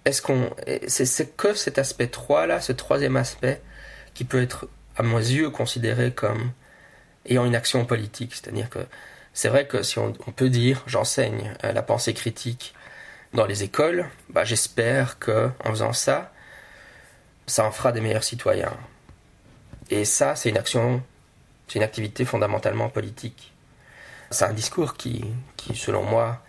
[0.05, 0.49] Est-ce qu'on,
[0.87, 3.61] c'est que cet aspect 3 là, ce troisième aspect,
[4.13, 4.67] qui peut être
[4.97, 6.51] à mes yeux considéré comme
[7.25, 8.79] ayant une action politique, c'est-à-dire que
[9.33, 12.73] c'est vrai que si on, peut dire j'enseigne euh, la pensée critique
[13.33, 16.33] dans les écoles, bah j'espère que en faisant ça,
[17.47, 18.75] ça en fera des meilleurs citoyens.
[19.89, 21.03] Et ça, c'est une action,
[21.67, 23.53] c'est une activité fondamentalement politique.
[24.31, 25.25] C'est un discours qui,
[25.61, 26.41] qui, selon moi,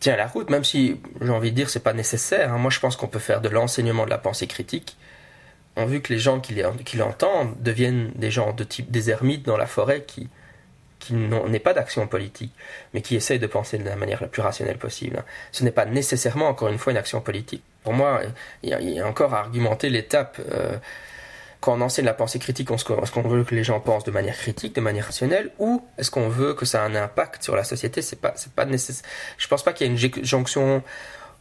[0.00, 2.52] tient la route, même si j'ai envie de dire c'est pas nécessaire.
[2.52, 2.58] Hein.
[2.58, 4.96] Moi, je pense qu'on peut faire de l'enseignement de la pensée critique.
[5.76, 6.54] On vu que les gens qui
[6.96, 10.28] l'entendent deviennent des gens de type des ermites dans la forêt qui,
[10.98, 12.52] qui n'est pas d'action politique,
[12.94, 15.22] mais qui essaye de penser de la manière la plus rationnelle possible.
[15.52, 17.62] Ce n'est pas nécessairement, encore une fois, une action politique.
[17.84, 18.22] Pour moi,
[18.62, 20.40] il y a, encore à argumenter l'étape.
[20.50, 20.78] Euh,
[21.60, 24.36] quand on enseigne la pensée critique, est-ce qu'on veut que les gens pensent de manière
[24.36, 27.64] critique, de manière rationnelle, ou est-ce qu'on veut que ça ait un impact sur la
[27.64, 28.02] société?
[28.02, 29.08] C'est pas, c'est pas nécessaire.
[29.38, 30.82] Je pense pas qu'il y ait une jonction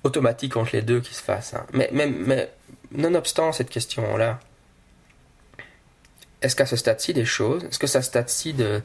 [0.04, 1.54] automatique entre les deux qui se fasse.
[1.54, 1.66] Hein.
[1.74, 2.50] Mais,
[2.92, 4.40] nonobstant cette question-là,
[6.42, 8.82] est-ce qu'à ce stade-ci des choses, est-ce que ça stade-ci de,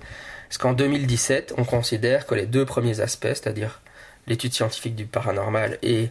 [0.50, 3.80] est-ce qu'en 2017, on considère que les deux premiers aspects, c'est-à-dire
[4.26, 6.08] l'étude scientifique du paranormal et,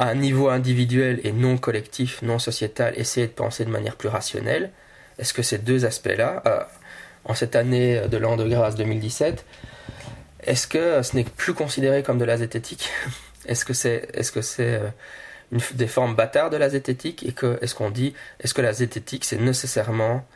[0.00, 4.08] à un niveau individuel et non collectif, non sociétal, essayer de penser de manière plus
[4.08, 4.70] rationnelle,
[5.18, 6.62] est-ce que ces deux aspects-là, euh,
[7.26, 9.44] en cette année de l'an de grâce 2017,
[10.42, 12.88] est-ce que ce n'est plus considéré comme de la zététique
[13.46, 14.88] Est-ce que c'est est-ce que euh,
[15.52, 19.24] une, des formes bâtardes de la zététique et est-ce qu'on dit est-ce que la zététique
[19.26, 20.26] c'est nécessairement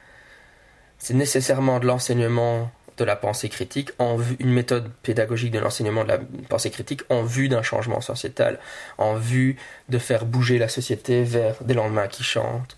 [0.99, 6.05] c'est nécessairement de l'enseignement de la pensée critique en vue, une méthode pédagogique de l'enseignement
[6.05, 6.19] de la
[6.49, 8.59] pensée critique en vue d'un changement sociétal,
[8.99, 9.57] en vue
[9.89, 12.77] de faire bouger la société vers des lendemains qui chantent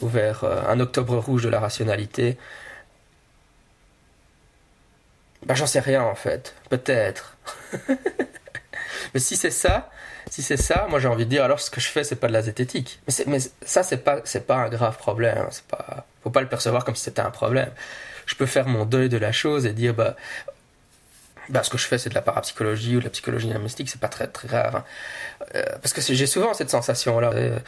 [0.00, 2.38] ou vers euh, un octobre rouge de la rationalité.
[5.44, 7.36] Ben, j'en sais rien en fait, peut-être.
[9.14, 9.90] mais si c'est ça,
[10.30, 12.28] si c'est ça, moi j'ai envie de dire alors ce que je fais c'est pas
[12.28, 13.00] de la zététique.
[13.06, 15.46] Mais, mais ça c'est pas c'est pas un grave problème.
[15.50, 17.70] C'est pas faut pas le percevoir comme si c'était un problème.
[18.28, 20.14] Je peux faire mon deuil de la chose et dire bah
[21.48, 24.00] bah, ce que je fais, c'est de la parapsychologie ou de la psychologie mystique, c'est
[24.00, 24.76] pas très très grave.
[24.76, 24.84] Hein.
[25.54, 27.30] Euh, parce que j'ai souvent cette sensation-là.
[27.32, 27.58] Euh,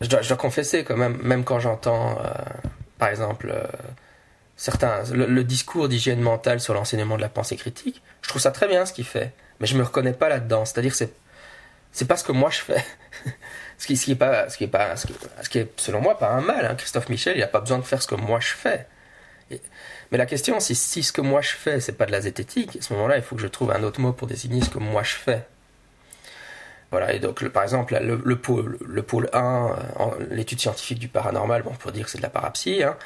[0.00, 2.30] je, dois, confesser quand même, même quand j'entends, euh,
[2.98, 3.54] par exemple,
[4.56, 8.66] certains, le, discours d'hygiène mentale sur l'enseignement de la pensée critique, je trouve ça très
[8.66, 10.64] bien ce qu'il fait mais je me reconnais pas là-dedans.
[10.64, 11.12] C'est-à-dire c'est
[11.92, 12.84] c'est pas ce que moi je fais.
[13.80, 15.06] ce qui, est pas ce qui est pas ce
[15.48, 16.66] qui, est selon moi pas un mal.
[16.66, 16.74] Hein.
[16.76, 18.86] Christophe Michel, il a pas besoin de faire ce que moi je fais.
[19.50, 22.76] mais la question, c'est si ce que moi je fais, c'est pas de la zététique,
[22.76, 24.78] à ce moment-là, il faut que je trouve un autre mot pour désigner ce que
[24.78, 25.46] moi je fais.
[26.90, 29.76] Voilà, et donc par exemple, le, pôle, le pôle 1,
[30.30, 32.96] l'étude scientifique du paranormal, bon, on peut dire que c'est de la parapsie, hein,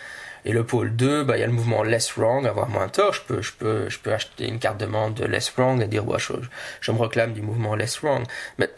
[0.46, 3.14] et le pôle 2, bah, il y a le mouvement less wrong, avoir moins tort.
[3.14, 5.86] Je peux, je peux, je peux acheter une carte de demande de less wrong et
[5.86, 6.34] dire, je,
[6.80, 8.24] je, me réclame du mouvement less wrong.
[8.58, 8.68] Mais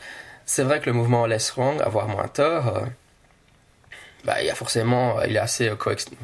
[0.47, 2.87] c'est vrai que le mouvement less wrong, avoir moins tort, euh,
[4.25, 5.77] bah, il y a forcément, il est assez euh,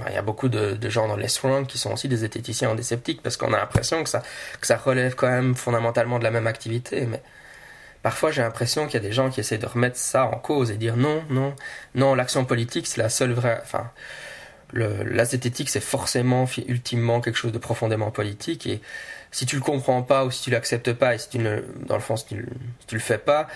[0.08, 2.74] il y a beaucoup de, gens dans less wrong qui sont aussi des zététiciens ou
[2.74, 4.22] des sceptiques parce qu'on a l'impression que ça,
[4.60, 7.06] que ça relève quand même fondamentalement de la même activité.
[7.06, 7.22] Mais
[8.02, 10.70] parfois j'ai l'impression qu'il y a des gens qui essaient de remettre ça en cause
[10.70, 11.54] et dire non, non,
[11.94, 13.90] non, l'action politique c'est la seule vraie, enfin,
[14.72, 18.66] la c'est forcément, ultimement, quelque chose de profondément politique.
[18.66, 18.80] Et
[19.30, 21.94] si tu le comprends pas, ou si tu l'acceptes pas, et si tu ne, dans
[21.94, 22.46] le fond, si tu,
[22.90, 23.48] le fais pas,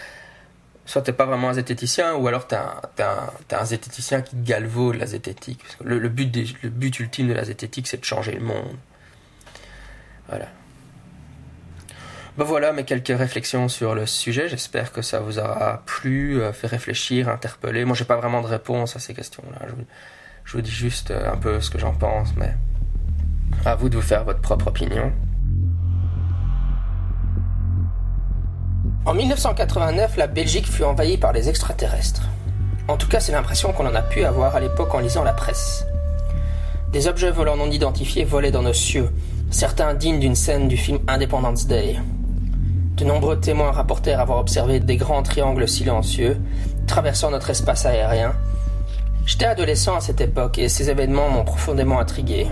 [0.86, 4.96] soit t'es pas vraiment un zététicien, ou alors t'es un, un, un, zététicien qui galvaude
[4.96, 5.60] la zététique.
[5.84, 8.76] Le, but le but ultime de la zététique, c'est de changer le monde.
[10.28, 10.46] Voilà.
[12.38, 14.48] Ben voilà mes quelques réflexions sur le sujet.
[14.48, 17.84] J'espère que ça vous aura plu, euh, fait réfléchir, interpeller.
[17.84, 19.66] Moi, j'ai pas vraiment de réponse à ces questions-là.
[20.44, 22.52] Je vous dis juste euh, un peu ce que j'en pense, mais
[23.64, 25.12] à vous de vous faire votre propre opinion.
[29.06, 32.22] En 1989, la Belgique fut envahie par les extraterrestres.
[32.88, 35.32] En tout cas, c'est l'impression qu'on en a pu avoir à l'époque en lisant la
[35.32, 35.86] presse.
[36.90, 39.08] Des objets volants non identifiés volaient dans nos cieux,
[39.48, 41.94] certains dignes d'une scène du film Independence Day.
[42.96, 46.36] De nombreux témoins rapportèrent avoir observé des grands triangles silencieux
[46.88, 48.34] traversant notre espace aérien
[49.24, 52.48] J'étais adolescent à cette époque et ces événements m'ont profondément intrigué.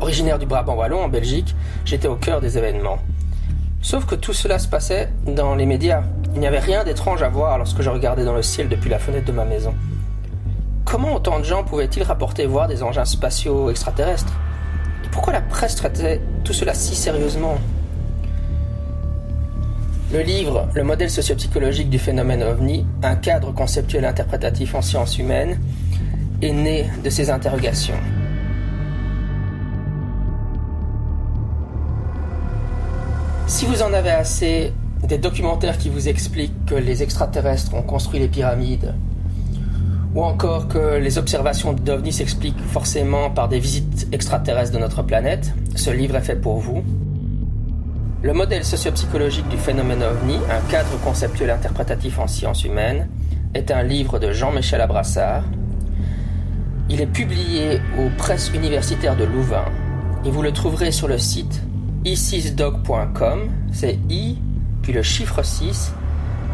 [0.00, 2.98] Originaire du Brabant wallon en Belgique, j'étais au cœur des événements.
[3.80, 6.02] Sauf que tout cela se passait dans les médias.
[6.34, 8.98] Il n'y avait rien d'étrange à voir lorsque je regardais dans le ciel depuis la
[8.98, 9.74] fenêtre de ma maison.
[10.84, 14.32] Comment autant de gens pouvaient-ils rapporter voir des engins spatiaux extraterrestres?
[15.04, 17.56] Et pourquoi la presse traitait tout cela si sérieusement?
[20.12, 25.60] Le livre Le modèle sociopsychologique du phénomène ovni, un cadre conceptuel interprétatif en sciences humaines,
[26.40, 27.98] est né de ces interrogations.
[33.48, 38.20] Si vous en avez assez des documentaires qui vous expliquent que les extraterrestres ont construit
[38.20, 38.94] les pyramides,
[40.14, 45.54] ou encore que les observations d'ovnis s'expliquent forcément par des visites extraterrestres de notre planète,
[45.76, 46.84] ce livre est fait pour vous.
[48.22, 53.08] Le modèle sociopsychologique du phénomène ovni, un cadre conceptuel interprétatif en sciences humaines,
[53.54, 55.44] est un livre de Jean-Michel Abrassard.
[56.90, 59.64] Il est publié aux presses universitaires de Louvain
[60.26, 61.62] et vous le trouverez sur le site
[62.04, 64.38] i6doc.com, c'est i,
[64.82, 65.92] puis le chiffre 6,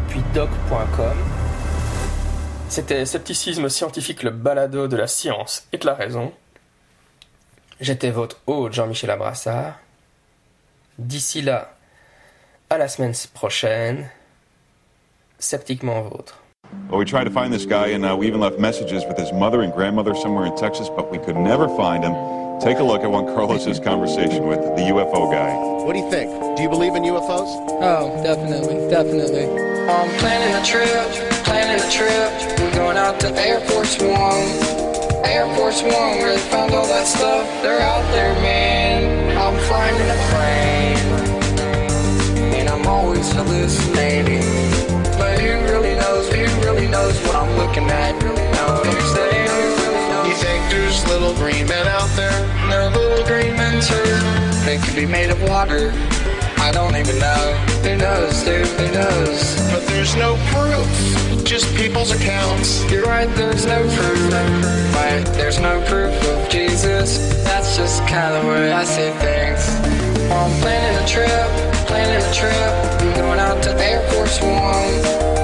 [0.09, 1.17] puis doc.com.
[2.67, 6.33] C'était Scepticisme scientifique, le balado de la science et de la raison.
[7.79, 9.79] J'étais votre hôte Jean-Michel Abrassard.
[10.97, 11.75] D'ici là,
[12.69, 14.09] à la semaine prochaine,
[15.37, 16.44] sceptiquement vôtre.
[16.89, 19.33] Well, we tried to find this guy, and uh, we even left messages with his
[19.33, 22.13] mother and grandmother somewhere in Texas, but we could never find him.
[22.59, 25.53] Take a look at Juan Carlos's conversation with the UFO guy.
[25.83, 26.31] What do you think?
[26.55, 27.49] Do you believe in UFOs?
[27.81, 29.45] Oh, definitely, definitely.
[29.89, 31.11] I'm planning a trip,
[31.43, 32.59] planning a trip.
[32.59, 34.85] We're going out to Air Force One.
[35.25, 37.45] Air Force One, where they found all that stuff.
[37.61, 39.37] They're out there, man.
[39.37, 40.97] I'm flying in a plane.
[42.55, 44.34] And I'm always hallucinating.
[47.15, 48.15] Knows what I'm looking at?
[50.25, 52.31] You think there's little green men out there?
[52.69, 54.65] They're little green men too.
[54.65, 55.91] They could be made of water.
[56.57, 57.53] I don't even know.
[57.83, 58.67] Who knows, dude?
[58.67, 59.55] Who knows?
[59.71, 61.45] But there's no proof.
[61.45, 62.89] Just people's accounts.
[62.91, 64.31] You're right, there's no proof.
[64.93, 67.17] But there's no proof of Jesus.
[67.43, 69.67] That's just kind of the way I see things.
[70.29, 71.29] Well, I'm planning a trip,
[71.87, 73.01] planning a trip.
[73.01, 75.34] I'm going out to Air Force One.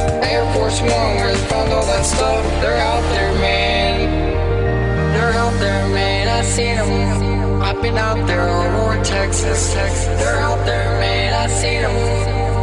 [0.61, 2.45] Force One, where they found all that stuff.
[2.61, 3.97] They're out there, man.
[5.11, 6.27] They're out there, man.
[6.27, 7.63] I seen them.
[7.63, 10.05] I've been out there, Aurora, Texas, Texas.
[10.21, 11.33] They're out there, man.
[11.33, 11.95] I seen them.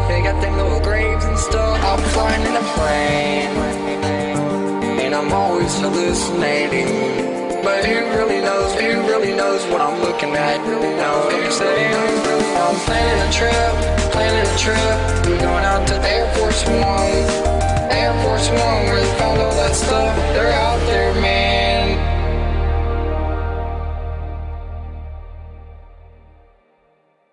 [0.06, 1.82] They got them little graves and stuff.
[1.82, 3.50] I'm flying in a plane,
[5.02, 6.86] and I'm always hallucinating.
[7.64, 8.74] But who really knows?
[8.74, 10.64] Who really knows what I'm looking at?
[10.68, 11.34] Really knows.
[12.62, 13.74] I'm planning a trip,
[14.12, 15.26] planning a trip.
[15.26, 17.57] We're going out to Air Force One.
[17.90, 20.16] Air Force One, where they found all that stuff.
[20.34, 21.47] They're out there, man.